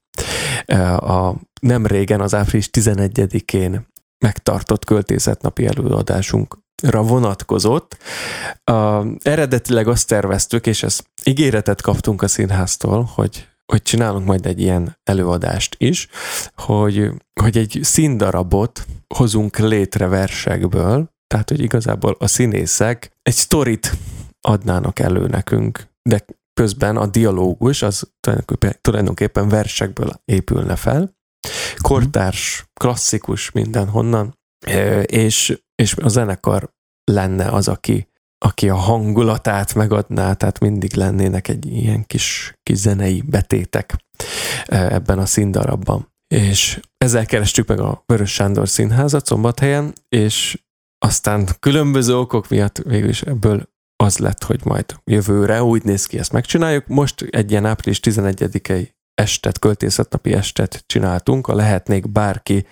a, 0.97 1.35
nem 1.61 1.85
régen, 1.85 2.21
az 2.21 2.33
április 2.33 2.69
11-én 2.71 3.87
megtartott 4.25 4.85
költészetnapi 4.85 5.65
előadásunkra 5.65 7.01
vonatkozott. 7.01 7.97
A, 8.63 9.03
eredetileg 9.21 9.87
azt 9.87 10.07
terveztük, 10.07 10.67
és 10.67 10.83
ezt 10.83 11.03
ígéretet 11.25 11.81
kaptunk 11.81 12.21
a 12.21 12.27
színháztól, 12.27 13.03
hogy 13.03 13.49
hogy 13.71 13.81
csinálunk 13.81 14.25
majd 14.25 14.45
egy 14.45 14.59
ilyen 14.59 14.97
előadást 15.03 15.75
is, 15.77 16.07
hogy, 16.55 17.11
hogy 17.41 17.57
egy 17.57 17.79
színdarabot 17.81 18.85
hozunk 19.15 19.57
létre 19.57 20.07
versekből, 20.07 21.09
tehát, 21.27 21.49
hogy 21.49 21.59
igazából 21.59 22.15
a 22.19 22.27
színészek 22.27 23.11
egy 23.21 23.33
sztorit 23.33 23.91
adnának 24.41 24.99
elő 24.99 25.27
nekünk, 25.27 25.87
de 26.09 26.25
közben 26.53 26.97
a 26.97 27.05
dialógus 27.05 27.81
az 27.81 28.11
tulajdonképpen 28.81 29.49
versekből 29.49 30.21
épülne 30.25 30.75
fel, 30.75 31.15
kortárs, 31.77 32.65
klasszikus 32.73 33.51
mindenhonnan, 33.51 34.39
és, 35.01 35.61
és 35.75 35.95
a 35.95 36.07
zenekar 36.07 36.73
lenne 37.03 37.45
az, 37.49 37.67
aki 37.67 38.10
aki 38.45 38.69
a 38.69 38.75
hangulatát 38.75 39.73
megadná, 39.73 40.33
tehát 40.33 40.59
mindig 40.59 40.93
lennének 40.93 41.47
egy 41.47 41.65
ilyen 41.65 42.05
kis, 42.07 42.55
kis 42.63 42.77
zenei 42.77 43.21
betétek 43.25 43.95
e, 44.65 44.93
ebben 44.93 45.19
a 45.19 45.25
színdarabban. 45.25 46.09
És 46.33 46.79
ezzel 46.97 47.25
kerestük 47.25 47.67
meg 47.67 47.79
a 47.79 48.03
Vörös 48.05 48.33
Sándor 48.33 48.69
Színházat 48.69 49.25
Szombathelyen, 49.25 49.93
és 50.09 50.63
aztán 51.05 51.47
különböző 51.59 52.17
okok 52.17 52.49
miatt 52.49 52.77
végül 52.77 53.09
is 53.09 53.21
ebből 53.21 53.69
az 54.03 54.17
lett, 54.17 54.43
hogy 54.43 54.61
majd 54.63 54.85
jövőre 55.03 55.63
úgy 55.63 55.83
néz 55.83 56.05
ki, 56.05 56.17
ezt 56.17 56.31
megcsináljuk. 56.31 56.87
Most 56.87 57.21
egy 57.21 57.51
ilyen 57.51 57.65
április 57.65 57.99
11-i 58.03 58.89
estet, 59.13 59.59
költészetnapi 59.59 60.33
estet 60.33 60.83
csináltunk, 60.85 61.47
a 61.47 61.55
Lehetnék 61.55 62.11
Bárki 62.11 62.65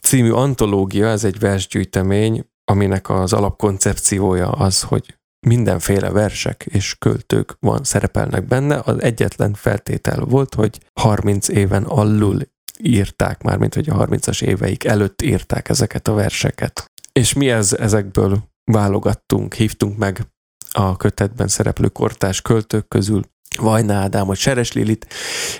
című 0.00 0.30
antológia, 0.30 1.08
ez 1.08 1.24
egy 1.24 1.38
versgyűjtemény, 1.38 2.49
aminek 2.70 3.08
az 3.08 3.32
alapkoncepciója 3.32 4.50
az, 4.50 4.82
hogy 4.82 5.18
mindenféle 5.46 6.10
versek 6.10 6.66
és 6.68 6.96
költők 6.98 7.56
van, 7.60 7.84
szerepelnek 7.84 8.46
benne. 8.46 8.80
Az 8.84 9.02
egyetlen 9.02 9.54
feltétel 9.54 10.24
volt, 10.24 10.54
hogy 10.54 10.80
30 11.00 11.48
éven 11.48 11.82
alul 11.82 12.40
írták 12.82 13.42
már, 13.42 13.58
mint 13.58 13.74
hogy 13.74 13.88
a 13.88 14.06
30-as 14.06 14.42
éveik 14.42 14.84
előtt 14.84 15.22
írták 15.22 15.68
ezeket 15.68 16.08
a 16.08 16.14
verseket. 16.14 16.90
És 17.12 17.32
mi 17.32 17.50
ez, 17.50 17.72
ezekből 17.72 18.48
válogattunk, 18.64 19.54
hívtunk 19.54 19.98
meg 19.98 20.26
a 20.72 20.96
kötetben 20.96 21.48
szereplő 21.48 21.88
kortás 21.88 22.42
költők 22.42 22.88
közül 22.88 23.22
Vajna 23.56 23.94
Ádámot, 23.94 24.36
Seres 24.36 24.72
Lilit, 24.72 25.06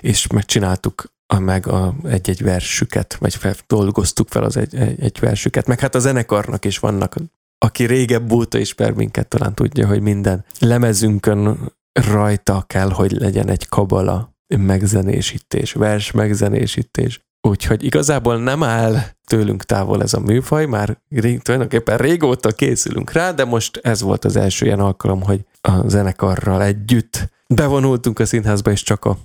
és 0.01 0.27
megcsináltuk 0.27 1.05
a, 1.33 1.39
meg 1.39 1.67
a, 1.67 1.95
egy-egy 2.05 2.43
versüket, 2.43 3.15
vagy 3.15 3.35
fel, 3.35 3.55
dolgoztuk 3.67 4.29
fel 4.29 4.43
az 4.43 4.57
egy, 4.57 4.75
egy, 4.75 5.01
egy 5.01 5.19
versüket, 5.21 5.67
meg 5.67 5.81
hát 5.81 5.95
a 5.95 5.99
zenekarnak 5.99 6.65
is 6.65 6.79
vannak, 6.79 7.15
aki 7.59 7.85
régebb 7.85 8.33
óta 8.33 8.59
ismer 8.59 8.93
minket, 8.93 9.29
talán 9.29 9.55
tudja, 9.55 9.87
hogy 9.87 10.01
minden 10.01 10.45
lemezünkön 10.59 11.73
rajta 11.93 12.65
kell, 12.67 12.91
hogy 12.91 13.13
legyen 13.13 13.49
egy 13.49 13.69
kabala 13.69 14.35
megzenésítés, 14.57 15.73
vers 15.73 16.11
megzenésítés. 16.11 17.21
Úgyhogy 17.49 17.85
igazából 17.85 18.43
nem 18.43 18.63
áll 18.63 18.97
tőlünk 19.27 19.65
távol 19.65 20.03
ez 20.03 20.15
a 20.15 20.21
műfaj, 20.21 20.67
már 20.67 20.99
rég, 21.09 21.43
tulajdonképpen 21.43 21.99
régóta 21.99 22.51
készülünk 22.51 23.13
rá, 23.13 23.33
de 23.33 23.45
most 23.45 23.81
ez 23.83 24.03
volt 24.03 24.25
az 24.25 24.37
első 24.37 24.67
ilyen 24.67 24.81
alkalom, 24.81 25.23
hogy 25.23 25.45
a 25.61 25.89
zenekarral 25.89 26.63
együtt 26.63 27.29
bevonultunk 27.55 28.19
a 28.19 28.27
színházba, 28.27 28.71
és 28.71 28.83
csak 28.83 29.05
a 29.05 29.19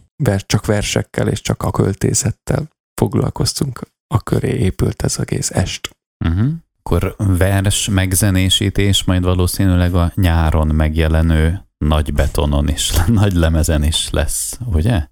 csak 0.46 0.66
versekkel 0.66 1.28
és 1.28 1.42
csak 1.42 1.64
a 1.64 1.72
költészettel 1.72 2.68
foglalkoztunk, 2.94 3.80
a 4.08 4.24
köré 4.24 4.58
épült 4.58 5.02
ez 5.02 5.20
egész 5.20 5.52
est. 5.52 5.90
Uh-huh. 6.26 6.48
Akkor 6.80 7.16
vers 7.18 7.90
megzenésítés 7.90 9.04
majd 9.04 9.24
valószínűleg 9.24 9.94
a 9.94 10.12
nyáron 10.16 10.68
megjelenő 10.68 11.66
nagy 11.78 12.14
betonon 12.14 12.70
is, 12.70 12.92
nagy 13.08 13.34
lemezen 13.34 13.84
is 13.84 14.10
lesz, 14.10 14.60
ugye? 14.66 15.08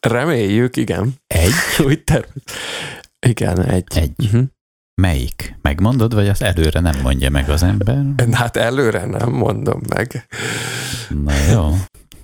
Reméljük, 0.00 0.76
igen. 0.76 1.14
Egy? 1.26 1.52
Úgy 1.86 2.04
tervez. 2.04 2.42
Igen, 3.26 3.62
egy. 3.62 3.84
Egy. 3.94 4.12
Uh-huh. 4.18 4.42
Melyik? 5.02 5.56
Megmondod, 5.62 6.14
vagy 6.14 6.28
azt 6.28 6.42
előre 6.42 6.80
nem 6.80 7.00
mondja 7.02 7.30
meg 7.30 7.48
az 7.48 7.62
ember? 7.62 8.04
Hát 8.32 8.56
előre 8.56 9.04
nem 9.04 9.30
mondom 9.30 9.80
meg. 9.88 10.26
Na 11.08 11.34
jó 11.50 11.76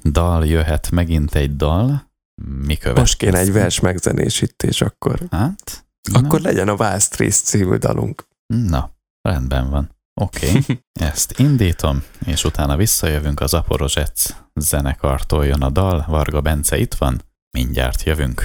dal 0.03 0.47
jöhet, 0.47 0.91
megint 0.91 1.35
egy 1.35 1.57
dal. 1.57 2.11
Mi 2.43 2.77
következik? 2.77 2.97
Most 2.97 3.17
kéne 3.17 3.39
egy 3.39 3.53
vers 3.53 3.81
megzenésítés, 3.81 4.81
akkor. 4.81 5.21
Hát? 5.31 5.87
Akkor 6.13 6.41
na. 6.41 6.49
legyen 6.49 6.69
a 6.69 6.77
Vásztrész 6.77 7.41
című 7.41 7.77
dalunk. 7.77 8.27
Na, 8.47 8.91
rendben 9.21 9.71
van. 9.71 9.97
Oké, 10.21 10.49
okay. 10.49 10.85
ezt 11.13 11.39
indítom, 11.39 12.03
és 12.27 12.45
utána 12.45 12.77
visszajövünk 12.77 13.41
az 13.41 13.55
Aporozsec 13.55 14.35
zenekartól 14.55 15.47
jön 15.47 15.63
a 15.63 15.71
dal. 15.71 16.05
Varga 16.09 16.41
Bence 16.41 16.79
itt 16.79 16.95
van? 16.95 17.23
Mindjárt 17.59 18.03
jövünk. 18.03 18.45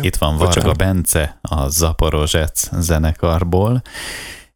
Itt 0.00 0.16
van 0.16 0.36
Varga 0.36 0.54
Bocsánat. 0.54 0.76
Bence 0.76 1.38
a 1.42 1.68
Zaporozsec 1.68 2.80
zenekarból, 2.80 3.82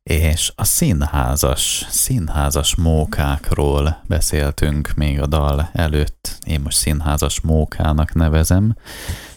és 0.03 0.53
a 0.55 0.65
színházas, 0.65 1.87
színházas 1.91 2.75
mókákról 2.75 4.03
beszéltünk 4.07 4.93
még 4.95 5.21
a 5.21 5.27
dal 5.27 5.71
előtt. 5.73 6.39
Én 6.47 6.61
most 6.61 6.77
színházas 6.77 7.41
mókának 7.41 8.15
nevezem, 8.15 8.77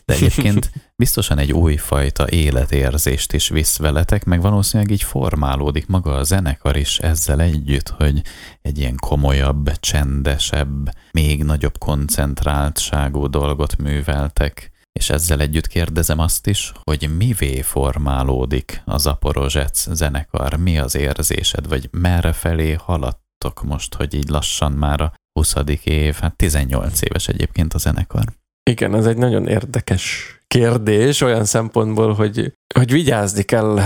de 0.05 0.13
egyébként 0.13 0.71
biztosan 0.95 1.37
egy 1.37 1.51
újfajta 1.51 2.29
életérzést 2.29 3.33
is 3.33 3.49
visz 3.49 3.77
veletek, 3.77 4.23
meg 4.23 4.41
valószínűleg 4.41 4.91
így 4.91 5.03
formálódik 5.03 5.87
maga 5.87 6.13
a 6.13 6.23
zenekar 6.23 6.75
is 6.75 6.99
ezzel 6.99 7.41
együtt, 7.41 7.89
hogy 7.89 8.21
egy 8.61 8.77
ilyen 8.77 8.95
komolyabb, 8.95 9.71
csendesebb, 9.79 10.89
még 11.11 11.43
nagyobb 11.43 11.77
koncentráltságú 11.77 13.27
dolgot 13.27 13.77
műveltek 13.77 14.73
És 14.99 15.09
ezzel 15.09 15.39
együtt 15.39 15.67
kérdezem 15.67 16.19
azt 16.19 16.47
is, 16.47 16.71
hogy 16.83 17.09
mivé 17.17 17.61
formálódik 17.61 18.81
a 18.85 18.97
Zaporozsec 18.97 19.93
zenekar, 19.93 20.55
mi 20.55 20.77
az 20.77 20.95
érzésed, 20.95 21.67
vagy 21.67 21.89
merre 21.91 22.33
felé 22.33 22.73
haladtok 22.73 23.63
most, 23.63 23.93
hogy 23.93 24.13
így 24.13 24.29
lassan 24.29 24.71
már 24.71 25.01
a 25.01 25.13
20. 25.39 25.55
év, 25.83 26.15
hát 26.15 26.35
18 26.35 27.01
éves 27.01 27.27
egyébként 27.27 27.73
a 27.73 27.77
zenekar. 27.77 28.23
Igen, 28.69 28.95
ez 28.95 29.05
egy 29.05 29.17
nagyon 29.17 29.47
érdekes 29.47 30.35
kérdés 30.47 31.21
olyan 31.21 31.45
szempontból, 31.45 32.13
hogy, 32.13 32.53
hogy 32.75 32.91
vigyázni 32.91 33.43
kell, 33.43 33.79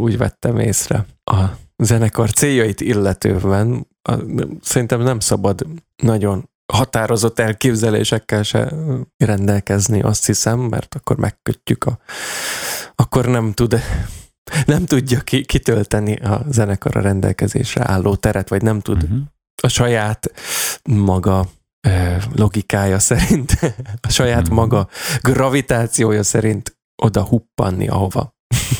úgy 0.00 0.16
vettem 0.16 0.58
észre 0.58 1.06
a 1.24 1.44
zenekar 1.76 2.30
céljait 2.30 2.80
illetően. 2.80 3.86
Szerintem 4.60 5.02
nem 5.02 5.20
szabad 5.20 5.66
nagyon 6.02 6.50
határozott 6.72 7.38
elképzelésekkel 7.38 8.42
se 8.42 8.72
rendelkezni, 9.16 10.00
azt 10.00 10.26
hiszem, 10.26 10.60
mert 10.60 10.94
akkor 10.94 11.16
megkötjük 11.16 11.84
a... 11.84 11.98
akkor 12.94 13.26
nem 13.26 13.52
tud 13.52 13.82
nem 14.66 14.84
tudja 14.84 15.20
ki, 15.20 15.44
kitölteni 15.44 16.16
a 16.16 16.44
zenekar 16.50 16.96
a 16.96 17.00
rendelkezésre 17.00 17.90
álló 17.90 18.14
teret, 18.14 18.48
vagy 18.48 18.62
nem 18.62 18.80
tud 18.80 19.02
uh-huh. 19.02 19.18
a 19.62 19.68
saját 19.68 20.32
maga 20.84 21.48
logikája 22.34 22.98
szerint, 22.98 23.52
a 24.08 24.10
saját 24.10 24.42
uh-huh. 24.42 24.56
maga 24.56 24.88
gravitációja 25.20 26.22
szerint 26.22 26.78
oda 27.02 27.24
huppanni, 27.24 27.88
ahova 27.88 28.36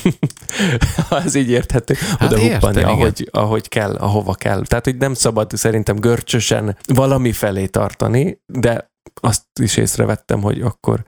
ha 1.09 1.21
ez 1.21 1.35
így 1.35 1.49
érthető, 1.49 1.93
hát 2.19 2.31
oda 2.31 2.41
huppanni, 2.41 2.83
ahogy, 2.83 3.29
ahogy 3.31 3.67
kell, 3.67 3.95
ahova 3.95 4.33
kell. 4.33 4.65
Tehát, 4.65 4.85
hogy 4.85 4.97
nem 4.97 5.13
szabad 5.13 5.51
szerintem 5.51 5.95
görcsösen 5.95 6.77
valami 6.93 7.31
felé 7.31 7.65
tartani, 7.65 8.41
de 8.45 8.89
azt 9.21 9.43
is 9.61 9.77
észrevettem, 9.77 10.41
hogy 10.41 10.61
akkor 10.61 11.05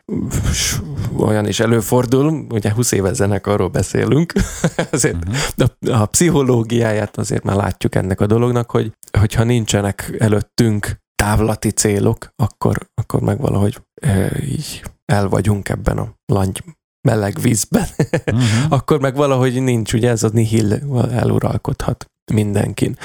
olyan 1.17 1.47
is 1.47 1.60
előfordul, 1.60 2.45
ugye 2.49 2.73
20 2.73 2.91
éve 2.91 3.13
zenekarról 3.13 3.67
beszélünk, 3.67 4.34
azért 4.91 5.15
uh-huh. 5.15 5.95
a, 5.95 6.01
a 6.01 6.06
pszichológiáját 6.06 7.17
azért 7.17 7.43
már 7.43 7.56
látjuk 7.56 7.95
ennek 7.95 8.21
a 8.21 8.25
dolognak, 8.25 8.71
hogy 8.71 8.91
hogyha 9.19 9.43
nincsenek 9.43 10.15
előttünk 10.19 10.99
távlati 11.15 11.69
célok, 11.69 12.27
akkor, 12.36 12.77
akkor 12.93 13.21
meg 13.21 13.39
valahogy 13.39 13.82
e, 14.01 14.32
így 14.43 14.84
el 15.06 15.27
vagyunk 15.27 15.69
ebben 15.69 15.97
a 15.97 16.13
langy 16.25 16.63
meleg 17.07 17.39
vízben, 17.39 17.87
uh-huh. 17.97 18.43
akkor 18.77 18.99
meg 18.99 19.15
valahogy 19.15 19.61
nincs, 19.61 19.93
ugye 19.93 20.09
ez 20.09 20.23
a 20.23 20.29
nihil 20.33 20.73
eluralkodhat 21.11 22.05
mindenkin. 22.33 22.97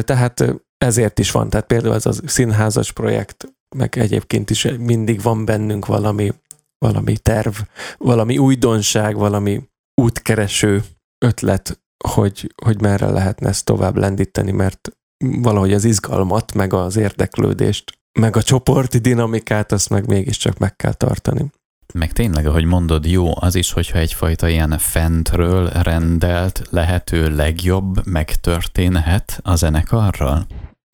Tehát 0.00 0.54
ezért 0.78 1.18
is 1.18 1.30
van, 1.30 1.50
tehát 1.50 1.66
például 1.66 1.94
ez 1.94 2.06
a 2.06 2.12
színházas 2.26 2.92
projekt, 2.92 3.54
meg 3.76 3.98
egyébként 3.98 4.50
is 4.50 4.68
mindig 4.78 5.22
van 5.22 5.44
bennünk 5.44 5.86
valami, 5.86 6.32
valami 6.78 7.18
terv, 7.18 7.54
valami 7.98 8.38
újdonság, 8.38 9.16
valami 9.16 9.68
útkereső 10.00 10.84
ötlet, 11.24 11.80
hogy, 12.04 12.52
hogy 12.62 12.80
merre 12.80 13.10
lehetne 13.10 13.48
ezt 13.48 13.64
tovább 13.64 13.96
lendíteni, 13.96 14.50
mert 14.50 14.90
valahogy 15.24 15.72
az 15.72 15.84
izgalmat, 15.84 16.54
meg 16.54 16.72
az 16.72 16.96
érdeklődést, 16.96 17.98
meg 18.18 18.36
a 18.36 18.42
csoporti 18.42 18.98
dinamikát, 18.98 19.72
azt 19.72 19.88
meg 19.88 20.06
mégiscsak 20.06 20.58
meg 20.58 20.76
kell 20.76 20.92
tartani. 20.92 21.50
Meg 21.92 22.12
tényleg, 22.12 22.46
ahogy 22.46 22.64
mondod, 22.64 23.06
jó 23.06 23.32
az 23.34 23.54
is, 23.54 23.72
hogyha 23.72 23.98
egyfajta 23.98 24.48
ilyen 24.48 24.78
fentről 24.78 25.68
rendelt, 25.68 26.62
lehető 26.70 27.34
legjobb 27.34 28.06
megtörténhet 28.06 29.40
a 29.42 29.54
zenekarral? 29.54 30.46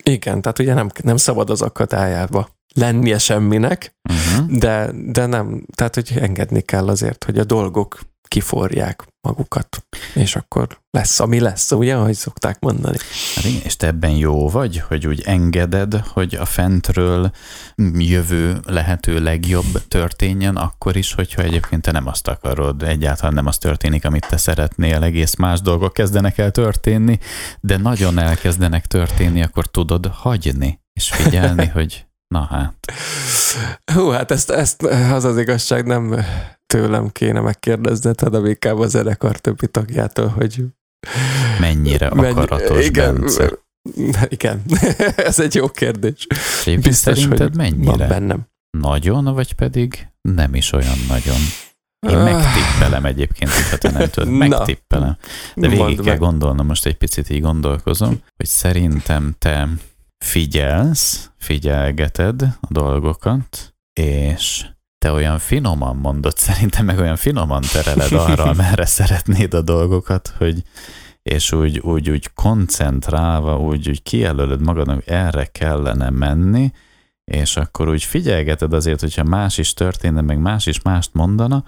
Igen, 0.04 0.40
tehát 0.40 0.58
ugye 0.58 0.74
nem, 0.74 0.88
nem 1.02 1.16
szabad 1.16 1.50
az 1.50 1.62
akadályába 1.62 2.55
lennie 2.76 3.18
semminek, 3.18 3.96
uh-huh. 4.08 4.58
de, 4.58 4.90
de 5.06 5.26
nem, 5.26 5.66
tehát 5.74 5.94
hogy 5.94 6.12
engedni 6.20 6.60
kell 6.60 6.88
azért, 6.88 7.24
hogy 7.24 7.38
a 7.38 7.44
dolgok 7.44 7.98
kiforják 8.28 9.04
magukat, 9.20 9.86
és 10.14 10.36
akkor 10.36 10.80
lesz, 10.90 11.20
ami 11.20 11.40
lesz, 11.40 11.72
ugye, 11.72 11.96
ahogy 11.96 12.14
szokták 12.14 12.60
mondani. 12.60 12.96
Hát 13.34 13.44
igen, 13.44 13.60
és 13.64 13.76
te 13.76 13.86
ebben 13.86 14.10
jó 14.10 14.48
vagy, 14.48 14.78
hogy 14.78 15.06
úgy 15.06 15.22
engeded, 15.24 15.94
hogy 15.94 16.34
a 16.34 16.44
fentről 16.44 17.30
jövő 17.94 18.60
lehető 18.64 19.20
legjobb 19.20 19.86
történjen, 19.88 20.56
akkor 20.56 20.96
is, 20.96 21.12
hogyha 21.12 21.42
egyébként 21.42 21.82
te 21.82 21.90
nem 21.90 22.06
azt 22.06 22.28
akarod, 22.28 22.82
egyáltalán 22.82 23.34
nem 23.34 23.46
az 23.46 23.58
történik, 23.58 24.04
amit 24.04 24.26
te 24.28 24.36
szeretnél, 24.36 25.02
egész 25.02 25.34
más 25.34 25.60
dolgok 25.60 25.92
kezdenek 25.92 26.38
el 26.38 26.50
történni, 26.50 27.18
de 27.60 27.76
nagyon 27.76 28.18
elkezdenek 28.18 28.86
történni, 28.86 29.42
akkor 29.42 29.66
tudod 29.66 30.06
hagyni, 30.06 30.80
és 30.92 31.10
figyelni, 31.10 31.66
hogy 31.78 32.06
na 32.28 32.46
hát. 32.50 32.92
Hú, 33.92 34.08
hát 34.08 34.30
ezt, 34.30 34.50
ezt 34.50 34.82
az 34.82 35.24
az 35.24 35.38
igazság 35.38 35.86
nem 35.86 36.24
tőlem 36.66 37.08
kéne 37.12 37.40
megkérdezned, 37.40 38.20
hanem 38.20 38.46
inkább 38.46 38.78
a 38.78 38.86
zenekar 38.86 39.38
többi 39.38 39.68
tagjától, 39.68 40.28
hogy 40.28 40.64
mennyire 41.60 42.06
akaratos 42.06 42.86
igen, 42.86 43.14
Bence. 43.14 43.50
Igen, 44.28 44.62
ez 45.16 45.40
egy 45.40 45.54
jó 45.54 45.68
kérdés. 45.68 46.26
Egyébként 46.28 46.82
Biztos, 46.82 47.14
szerinted 47.14 47.48
hogy 47.48 47.56
mennyire? 47.56 47.96
Van 47.96 48.08
bennem. 48.08 48.46
Nagyon, 48.78 49.24
vagy 49.24 49.52
pedig 49.52 50.08
nem 50.20 50.54
is 50.54 50.72
olyan 50.72 50.98
nagyon? 51.08 51.38
Én 52.08 52.18
megtippelem 52.18 53.04
egyébként, 53.04 53.50
ha 53.50 53.76
te 53.76 53.90
nem 53.90 54.10
tudod, 54.10 54.28
megtippelem. 54.48 55.16
De 55.54 55.68
végig 55.68 56.00
kell 56.00 56.16
gondolnom, 56.16 56.66
most 56.66 56.86
egy 56.86 56.96
picit 56.96 57.30
így 57.30 57.40
gondolkozom, 57.40 58.22
hogy 58.36 58.46
szerintem 58.46 59.34
te 59.38 59.68
figyelsz, 60.24 61.30
figyelgeted 61.38 62.42
a 62.42 62.66
dolgokat, 62.68 63.74
és 63.92 64.66
te 64.98 65.12
olyan 65.12 65.38
finoman 65.38 65.96
mondod, 65.96 66.36
szerintem 66.36 66.84
meg 66.84 66.98
olyan 66.98 67.16
finoman 67.16 67.62
tereled 67.72 68.12
arra, 68.12 68.52
merre 68.64 68.86
szeretnéd 68.86 69.54
a 69.54 69.62
dolgokat, 69.62 70.34
hogy 70.38 70.62
és 71.22 71.52
úgy, 71.52 71.78
úgy, 71.78 72.10
úgy 72.10 72.32
koncentrálva, 72.32 73.58
úgy, 73.58 73.88
úgy 73.88 74.02
kijelölöd 74.02 74.60
magadnak, 74.60 75.06
erre 75.06 75.44
kellene 75.44 76.10
menni, 76.10 76.72
és 77.24 77.56
akkor 77.56 77.88
úgy 77.88 78.02
figyelgeted 78.02 78.72
azért, 78.72 79.00
hogyha 79.00 79.24
más 79.24 79.58
is 79.58 79.74
történne, 79.74 80.20
meg 80.20 80.38
más 80.38 80.66
is 80.66 80.82
mást 80.82 81.14
mondana, 81.14 81.64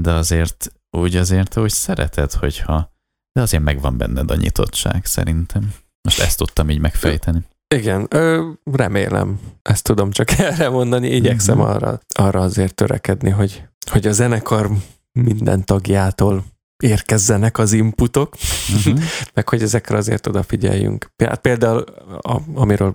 de 0.00 0.12
azért 0.12 0.72
úgy 0.90 1.16
azért 1.16 1.56
úgy 1.56 1.70
szereted, 1.70 2.32
hogyha 2.32 2.92
de 3.32 3.40
azért 3.40 3.62
megvan 3.62 3.96
benned 3.96 4.30
a 4.30 4.36
nyitottság 4.36 5.04
szerintem. 5.04 5.74
Most 6.02 6.20
ezt 6.20 6.38
tudtam 6.38 6.70
így 6.70 6.78
megfejteni. 6.78 7.38
Igen, 7.74 8.06
ö, 8.10 8.50
remélem, 8.72 9.40
ezt 9.62 9.84
tudom 9.84 10.10
csak 10.10 10.30
erre 10.38 10.68
mondani, 10.68 11.08
igyekszem 11.08 11.58
uh-huh. 11.58 11.74
arra, 11.74 12.00
arra 12.08 12.40
azért 12.40 12.74
törekedni, 12.74 13.30
hogy, 13.30 13.62
hogy 13.90 14.06
a 14.06 14.12
zenekar 14.12 14.70
minden 15.12 15.64
tagjától 15.64 16.44
érkezzenek 16.82 17.58
az 17.58 17.72
inputok, 17.72 18.34
uh-huh. 18.74 19.00
meg 19.34 19.48
hogy 19.48 19.62
ezekre 19.62 19.96
azért 19.96 20.26
odafigyeljünk. 20.26 21.10
Például, 21.40 21.84
a, 22.18 22.40
amiről 22.54 22.94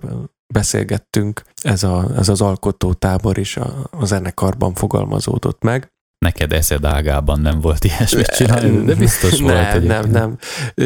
beszélgettünk, 0.54 1.42
ez, 1.62 1.82
a, 1.82 2.10
ez 2.16 2.28
az 2.28 2.40
alkotótábor 2.40 3.38
is 3.38 3.56
a, 3.56 3.88
a 3.90 4.04
zenekarban 4.04 4.74
fogalmazódott 4.74 5.62
meg, 5.62 5.93
neked 6.24 6.52
eszed 6.52 6.84
ágában 6.84 7.40
nem 7.40 7.60
volt 7.60 7.84
ilyesmit 7.84 8.26
csinálni, 8.26 8.84
de 8.84 8.94
biztos 8.94 9.40
volt. 9.40 9.72
Nem, 9.72 9.82
nem, 9.82 10.10
nem. 10.10 10.38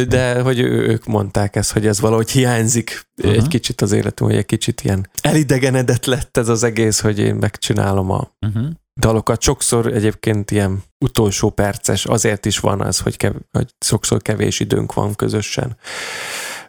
De 0.08 0.40
hogy 0.40 0.60
ők 0.60 1.06
mondták 1.06 1.56
ezt, 1.56 1.72
hogy 1.72 1.86
ez 1.86 2.00
valahogy 2.00 2.30
hiányzik 2.30 3.08
uh-huh. 3.16 3.34
egy 3.34 3.48
kicsit 3.48 3.80
az 3.80 3.92
életünk, 3.92 4.30
hogy 4.30 4.38
egy 4.38 4.46
kicsit 4.46 4.80
ilyen 4.80 5.10
elidegenedett 5.20 6.04
lett 6.04 6.36
ez 6.36 6.48
az 6.48 6.62
egész, 6.62 7.00
hogy 7.00 7.18
én 7.18 7.34
megcsinálom 7.34 8.10
a 8.10 8.30
uh-huh. 8.46 8.68
dalokat. 9.00 9.42
Sokszor 9.42 9.86
egyébként 9.86 10.50
ilyen 10.50 10.82
utolsó 11.04 11.50
perces, 11.50 12.04
azért 12.04 12.46
is 12.46 12.58
van 12.58 12.80
az, 12.80 12.98
hogy, 12.98 13.16
kev- 13.16 13.46
hogy 13.52 13.74
sokszor 13.84 14.22
kevés 14.22 14.60
időnk 14.60 14.94
van 14.94 15.14
közösen 15.14 15.76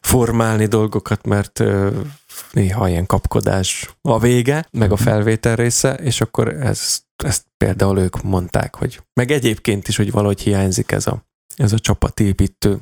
formálni 0.01 0.65
dolgokat, 0.65 1.25
mert 1.25 1.63
néha 2.51 2.89
ilyen 2.89 3.05
kapkodás 3.05 3.95
a 4.01 4.19
vége, 4.19 4.67
meg 4.71 4.91
a 4.91 4.93
mhm. 4.93 5.03
felvétel 5.03 5.55
része, 5.55 5.93
és 5.93 6.21
akkor 6.21 6.47
ez, 6.47 6.99
ezt 7.23 7.45
például 7.57 7.99
ők 7.99 8.21
mondták, 8.21 8.75
hogy 8.75 9.01
meg 9.13 9.31
egyébként 9.31 9.87
is, 9.87 9.95
hogy 9.97 10.11
valahogy 10.11 10.41
hiányzik 10.41 10.91
ez 10.91 11.07
a, 11.07 11.25
ez 11.55 11.73
a 11.73 11.79
csapatépítő 11.79 12.79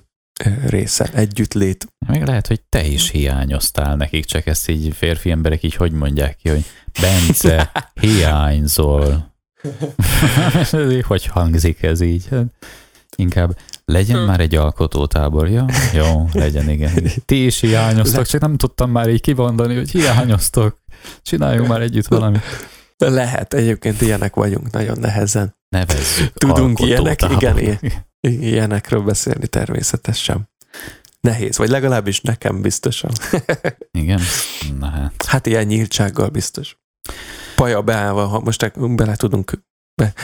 része, 0.66 1.10
együttlét. 1.14 1.88
Még 2.08 2.24
lehet, 2.24 2.48
hogy 2.48 2.62
te 2.70 2.84
is 2.84 3.10
hiányoztál 3.10 3.96
nekik, 3.96 4.26
csak 4.26 4.46
ezt 4.46 4.70
így 4.70 4.96
férfi 4.96 5.32
emberek 5.32 5.64
így 5.64 5.76
hogy 5.76 5.92
mondják 5.92 6.36
ki, 6.36 6.50
hogy 6.50 6.66
Bence, 7.02 7.72
hiányzol. 8.02 9.36
hogy 11.08 11.26
hangzik 11.26 11.84
ez 11.84 12.02
így? 12.02 12.30
Inkább 13.16 13.58
legyen 13.92 14.20
már 14.20 14.40
egy 14.40 14.56
alkotótábor, 14.56 15.50
ja? 15.50 15.66
Jó, 15.94 16.30
legyen, 16.34 16.70
igen. 16.70 16.92
Ti 17.26 17.46
is 17.46 17.60
hiányoztok, 17.60 18.26
csak 18.26 18.42
nem 18.42 18.58
tudtam 18.58 18.92
már 18.92 19.10
így 19.10 19.22
kivondani, 19.22 19.76
hogy 19.76 19.92
hiányoztok. 19.92 20.82
Csináljunk 21.22 21.68
már 21.68 21.82
együtt 21.82 22.08
valamit. 22.08 22.42
Lehet, 22.98 23.54
egyébként 23.54 24.02
ilyenek 24.02 24.36
vagyunk, 24.36 24.72
nagyon 24.72 25.00
nehezen. 25.00 25.56
Nevezzük 25.70 26.34
Tudunk 26.34 26.80
ilyenek, 26.80 27.22
igen, 27.22 27.58
ilyen, 27.60 27.80
ilyenekről 28.22 29.02
beszélni 29.02 29.48
természetesen. 29.48 30.50
Nehéz, 31.20 31.58
vagy 31.58 31.70
legalábbis 31.70 32.22
nekem 32.22 32.62
biztosan. 32.62 33.12
igen, 34.02 34.22
na 34.80 34.90
hát. 34.90 35.26
Hát 35.28 35.46
ilyen 35.46 35.66
nyíltsággal 35.66 36.30
biztos. 36.30 36.78
Paja 37.56 37.82
beállva, 37.82 38.26
ha 38.26 38.40
most 38.40 38.80
bele 38.96 39.16
tudunk 39.16 39.66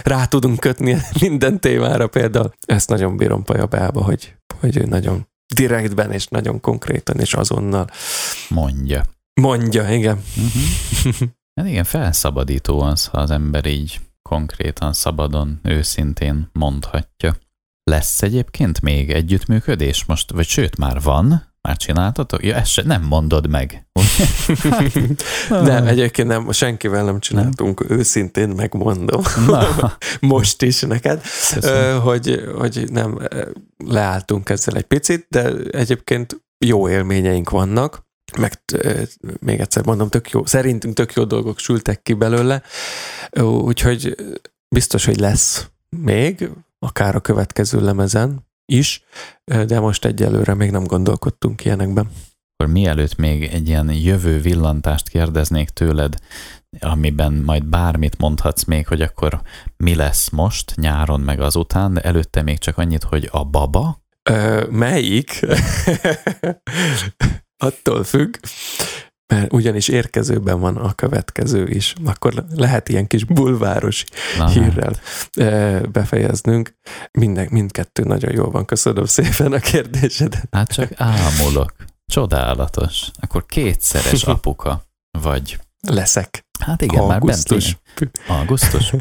rá 0.03 0.25
tudunk 0.25 0.59
kötni 0.59 0.97
minden 1.21 1.59
témára 1.59 2.07
például. 2.07 2.53
Ezt 2.65 2.89
nagyon 2.89 3.17
bírom 3.17 3.43
Pajabába, 3.43 4.03
hogy, 4.03 4.35
hogy 4.59 4.77
ő 4.77 4.85
nagyon 4.85 5.27
direktben 5.55 6.11
és 6.11 6.27
nagyon 6.27 6.59
konkrétan 6.59 7.19
és 7.19 7.33
azonnal 7.33 7.89
Mondja. 8.49 9.03
mondja, 9.41 9.89
igen. 9.89 10.23
Uh-huh. 10.37 11.29
Hát 11.55 11.67
igen, 11.67 11.83
felszabadító 11.83 12.81
az, 12.81 13.05
ha 13.05 13.17
az 13.17 13.31
ember 13.31 13.65
így 13.65 14.01
konkrétan, 14.29 14.93
szabadon, 14.93 15.59
őszintén 15.63 16.49
mondhatja. 16.53 17.35
Lesz 17.83 18.21
egyébként 18.21 18.81
még 18.81 19.11
együttműködés 19.11 20.05
most, 20.05 20.31
vagy 20.31 20.47
sőt, 20.47 20.77
már 20.77 21.01
van? 21.01 21.52
Már 21.67 21.77
csináltatok? 21.77 22.43
Ja, 22.45 22.55
ezt 22.55 22.71
se, 22.71 22.83
nem 22.85 23.03
mondod 23.03 23.49
meg. 23.49 23.87
nem, 25.49 25.87
egyébként 25.87 26.27
nem, 26.27 26.51
senkivel 26.51 27.03
nem 27.03 27.19
csináltunk, 27.19 27.87
nem? 27.87 27.97
őszintén 27.97 28.49
megmondom. 28.49 29.21
Na. 29.47 29.97
most 30.35 30.61
is 30.61 30.81
neked, 30.81 31.21
Köszönöm. 31.53 32.01
hogy, 32.01 32.43
hogy 32.57 32.87
nem 32.91 33.19
leálltunk 33.77 34.49
ezzel 34.49 34.75
egy 34.75 34.83
picit, 34.83 35.25
de 35.29 35.53
egyébként 35.71 36.43
jó 36.65 36.89
élményeink 36.89 37.49
vannak, 37.49 38.05
meg 38.39 38.61
még 39.39 39.59
egyszer 39.59 39.85
mondom, 39.85 40.09
tök 40.09 40.29
jó, 40.29 40.45
szerintünk 40.45 40.95
tök 40.95 41.13
jó 41.13 41.23
dolgok 41.23 41.59
sültek 41.59 42.01
ki 42.01 42.13
belőle, 42.13 42.61
úgyhogy 43.41 44.15
biztos, 44.75 45.05
hogy 45.05 45.19
lesz 45.19 45.67
még, 45.89 46.49
akár 46.79 47.15
a 47.15 47.19
következő 47.19 47.81
lemezen 47.81 48.51
is, 48.65 49.03
de 49.43 49.79
most 49.79 50.05
egyelőre 50.05 50.53
még 50.53 50.71
nem 50.71 50.83
gondolkodtunk 50.83 51.65
ilyenekben. 51.65 52.09
Akkor 52.55 52.73
mielőtt 52.73 53.15
még 53.15 53.43
egy 53.43 53.67
ilyen 53.67 53.91
jövő 53.91 54.39
villantást 54.39 55.09
kérdeznék 55.09 55.69
tőled, 55.69 56.15
amiben 56.79 57.33
majd 57.33 57.65
bármit 57.65 58.17
mondhatsz 58.17 58.63
még, 58.63 58.87
hogy 58.87 59.01
akkor 59.01 59.41
mi 59.77 59.95
lesz 59.95 60.29
most, 60.29 60.75
nyáron 60.75 61.19
meg 61.19 61.41
azután, 61.41 61.93
de 61.93 62.01
előtte 62.01 62.41
még 62.41 62.57
csak 62.57 62.77
annyit, 62.77 63.03
hogy 63.03 63.29
a 63.31 63.43
baba? 63.43 64.01
Ö, 64.29 64.67
melyik? 64.69 65.45
Attól 67.65 68.03
függ, 68.03 68.35
mert 69.27 69.53
ugyanis 69.53 69.87
érkezőben 69.87 70.59
van 70.59 70.77
a 70.77 70.93
következő 70.93 71.67
is. 71.67 71.93
Akkor 72.05 72.45
lehet 72.55 72.89
ilyen 72.89 73.07
kis 73.07 73.23
bulváros 73.23 74.03
Aha. 74.37 74.49
hírrel 74.49 74.95
befejeznünk. 75.91 76.75
Minden, 77.11 77.47
mindkettő 77.51 78.03
nagyon 78.03 78.31
jól 78.31 78.51
van. 78.51 78.65
Köszönöm 78.65 79.05
szépen 79.05 79.53
a 79.53 79.59
kérdésedet. 79.59 80.47
Hát 80.51 80.73
csak 80.73 80.91
ámulok. 80.95 81.73
Csodálatos. 82.05 83.11
Akkor 83.19 83.45
kétszeres 83.45 84.23
apuka 84.33 84.85
vagy. 85.19 85.59
Leszek. 85.87 86.45
Hát 86.59 86.81
igen, 86.81 86.99
Augusztus. 87.01 87.65
már 87.65 88.09
bent 88.13 88.39
Augusztus? 88.39 88.93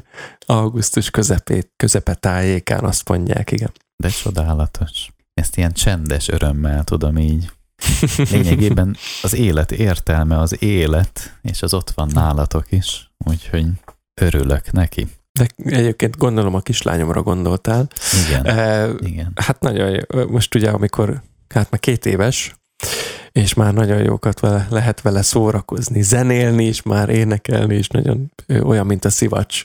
Augusztus 0.46 1.10
közepét, 1.16 1.72
közepe 1.76 2.14
tájékán 2.14 2.84
azt 2.84 3.08
mondják, 3.08 3.50
igen. 3.50 3.72
De 3.96 4.08
csodálatos. 4.08 5.08
Ezt 5.34 5.56
ilyen 5.56 5.72
csendes 5.72 6.28
örömmel 6.28 6.84
tudom 6.84 7.18
így 7.18 7.50
Lényegében 8.30 8.96
az 9.22 9.34
élet 9.34 9.72
értelme 9.72 10.38
az 10.38 10.62
élet, 10.62 11.38
és 11.42 11.62
az 11.62 11.74
ott 11.74 11.90
van 11.90 12.10
nálatok 12.12 12.72
is, 12.72 13.10
úgyhogy 13.18 13.66
örülök 14.20 14.72
neki. 14.72 15.06
De 15.32 15.46
egyébként 15.56 16.16
gondolom 16.16 16.54
a 16.54 16.60
kislányomra 16.60 17.22
gondoltál. 17.22 17.88
Igen, 18.26 18.46
e, 18.46 18.90
igen. 18.98 19.32
Hát 19.34 19.60
nagyon 19.60 19.90
jó. 19.90 20.26
Most 20.28 20.54
ugye, 20.54 20.70
amikor, 20.70 21.22
hát 21.48 21.70
már 21.70 21.80
két 21.80 22.06
éves, 22.06 22.54
és 23.32 23.54
már 23.54 23.74
nagyon 23.74 24.02
jókat 24.02 24.40
vele, 24.40 24.66
lehet 24.70 25.00
vele 25.00 25.22
szórakozni, 25.22 26.02
zenélni 26.02 26.66
is, 26.66 26.82
már 26.82 27.08
énekelni 27.08 27.74
is, 27.74 27.88
nagyon 27.88 28.32
olyan, 28.62 28.86
mint 28.86 29.04
a 29.04 29.10
szivacs. 29.10 29.64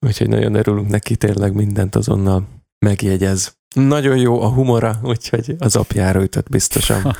Úgyhogy 0.00 0.28
nagyon 0.28 0.54
örülünk 0.54 0.88
neki, 0.88 1.16
tényleg 1.16 1.54
mindent 1.54 1.94
azonnal 1.94 2.48
megjegyez. 2.78 3.55
Nagyon 3.76 4.16
jó 4.16 4.42
a 4.42 4.48
humora, 4.48 4.98
úgyhogy 5.02 5.54
az 5.58 5.76
apjára 5.76 6.22
ütött 6.22 6.48
biztosan. 6.48 7.16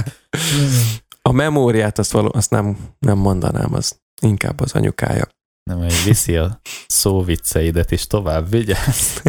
a 1.22 1.32
memóriát 1.32 1.98
azt, 1.98 2.12
való, 2.12 2.30
azt 2.32 2.50
nem, 2.50 2.76
nem 2.98 3.18
mondanám, 3.18 3.74
az 3.74 4.00
inkább 4.22 4.60
az 4.60 4.72
anyukája. 4.72 5.28
Nem, 5.62 5.78
hogy 5.78 6.04
viszi 6.04 6.36
a 6.36 6.60
szóvicceidet 6.86 7.90
is 7.90 8.06
tovább, 8.06 8.50
vigyázz. 8.50 9.20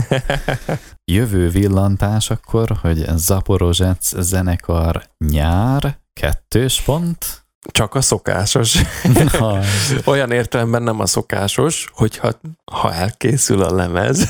Jövő 1.11 1.49
villantás 1.49 2.29
akkor, 2.29 2.77
hogy 2.81 3.05
Zaporozsec 3.15 4.21
zenekar 4.21 5.03
nyár, 5.17 5.99
kettős 6.13 6.81
pont. 6.81 7.45
Csak 7.71 7.95
a 7.95 8.01
szokásos. 8.01 8.77
Olyan 10.05 10.31
értelemben 10.31 10.83
nem 10.83 10.99
a 10.99 11.05
szokásos, 11.05 11.89
hogyha 11.93 12.31
ha 12.71 12.93
elkészül 12.93 13.61
a 13.61 13.75
lemez, 13.75 14.27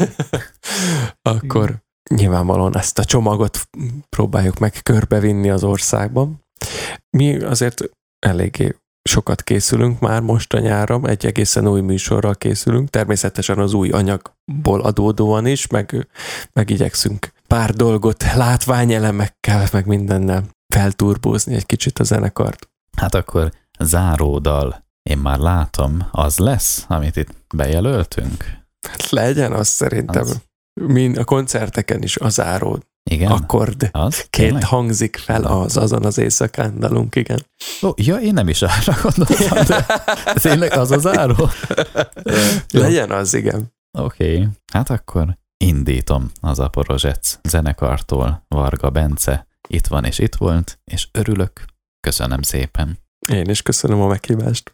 akkor 1.22 1.82
nyilvánvalóan 2.10 2.78
ezt 2.78 3.00
a 3.00 3.06
csomagot 3.06 3.70
próbáljuk 4.10 4.60
meg 4.60 4.80
körbevinni 4.84 5.50
az 5.50 5.64
országban. 5.64 6.46
Mi 7.18 7.42
azért 7.42 7.84
eléggé 8.20 8.76
sokat 9.10 9.44
készülünk 9.44 10.00
már 10.00 10.22
most 10.22 10.54
a 10.54 10.60
nyáron, 10.60 11.08
egy 11.08 11.26
egészen 11.26 11.68
új 11.68 11.82
műsorral 11.82 12.36
készülünk, 12.36 12.90
természetesen 12.90 13.60
az 13.60 13.74
új 13.74 13.90
anyagból 13.90 14.82
adódóan 14.82 15.46
is, 15.46 15.68
meg, 15.68 16.08
meg 16.54 16.70
igyekszünk 16.70 17.32
pár 17.48 17.74
dolgot 17.74 18.34
látványelemekkel, 18.34 19.68
meg 19.72 19.86
mindennel 19.86 20.44
felturbózni 20.74 21.56
egy 21.56 21.66
kicsit 21.66 22.00
a 22.00 22.04
zenekart. 22.04 22.70
Hát 22.98 23.16
akkor 23.16 23.52
záródal, 23.80 24.86
én 25.10 25.18
már 25.18 25.38
látom, 25.38 26.08
az 26.12 26.38
lesz, 26.38 26.86
amit 26.88 27.16
itt 27.16 27.30
bejelöltünk? 27.56 28.44
Hát 28.88 29.10
legyen 29.10 29.54
az 29.54 29.68
szerintem. 29.68 30.22
Az 30.22 30.42
mint 30.74 31.18
a 31.18 31.24
koncerteken 31.24 32.04
is 32.04 32.18
az 32.18 32.34
záró 32.34 32.80
igen? 33.10 33.32
akkord 33.32 33.90
az? 33.92 34.26
két 34.30 34.64
hangzik 34.64 35.18
fel 35.18 35.44
az 35.44 35.78
azon 35.78 36.06
az 36.06 36.18
éjszakán 36.18 36.80
dalunk, 36.80 37.16
igen. 37.16 37.46
Ó, 37.82 37.90
ja, 37.96 38.16
én 38.16 38.34
nem 38.34 38.48
is 38.48 38.62
arra 38.62 38.98
gondoltam, 39.02 39.66
de 39.66 39.86
tényleg 40.34 40.74
az 40.74 40.92
az 40.92 41.02
záró? 41.02 41.50
Legyen 42.72 43.12
az, 43.12 43.34
igen. 43.34 43.74
Oké, 43.98 44.34
okay. 44.34 44.48
hát 44.74 44.90
akkor 44.90 45.38
indítom 45.58 46.32
az 46.42 46.60
Aporozsec 46.60 47.38
zenekartól 47.44 48.46
Varga 48.48 48.90
Bence. 48.90 49.48
Itt 49.68 49.88
van 49.88 50.06
és 50.06 50.20
itt 50.20 50.36
volt, 50.36 50.80
és 50.92 51.08
örülök. 51.12 51.66
Köszönöm 52.00 52.42
szépen. 52.42 53.00
Én 53.28 53.50
is 53.50 53.62
köszönöm 53.62 54.02
a 54.02 54.08
meghívást. 54.08 54.70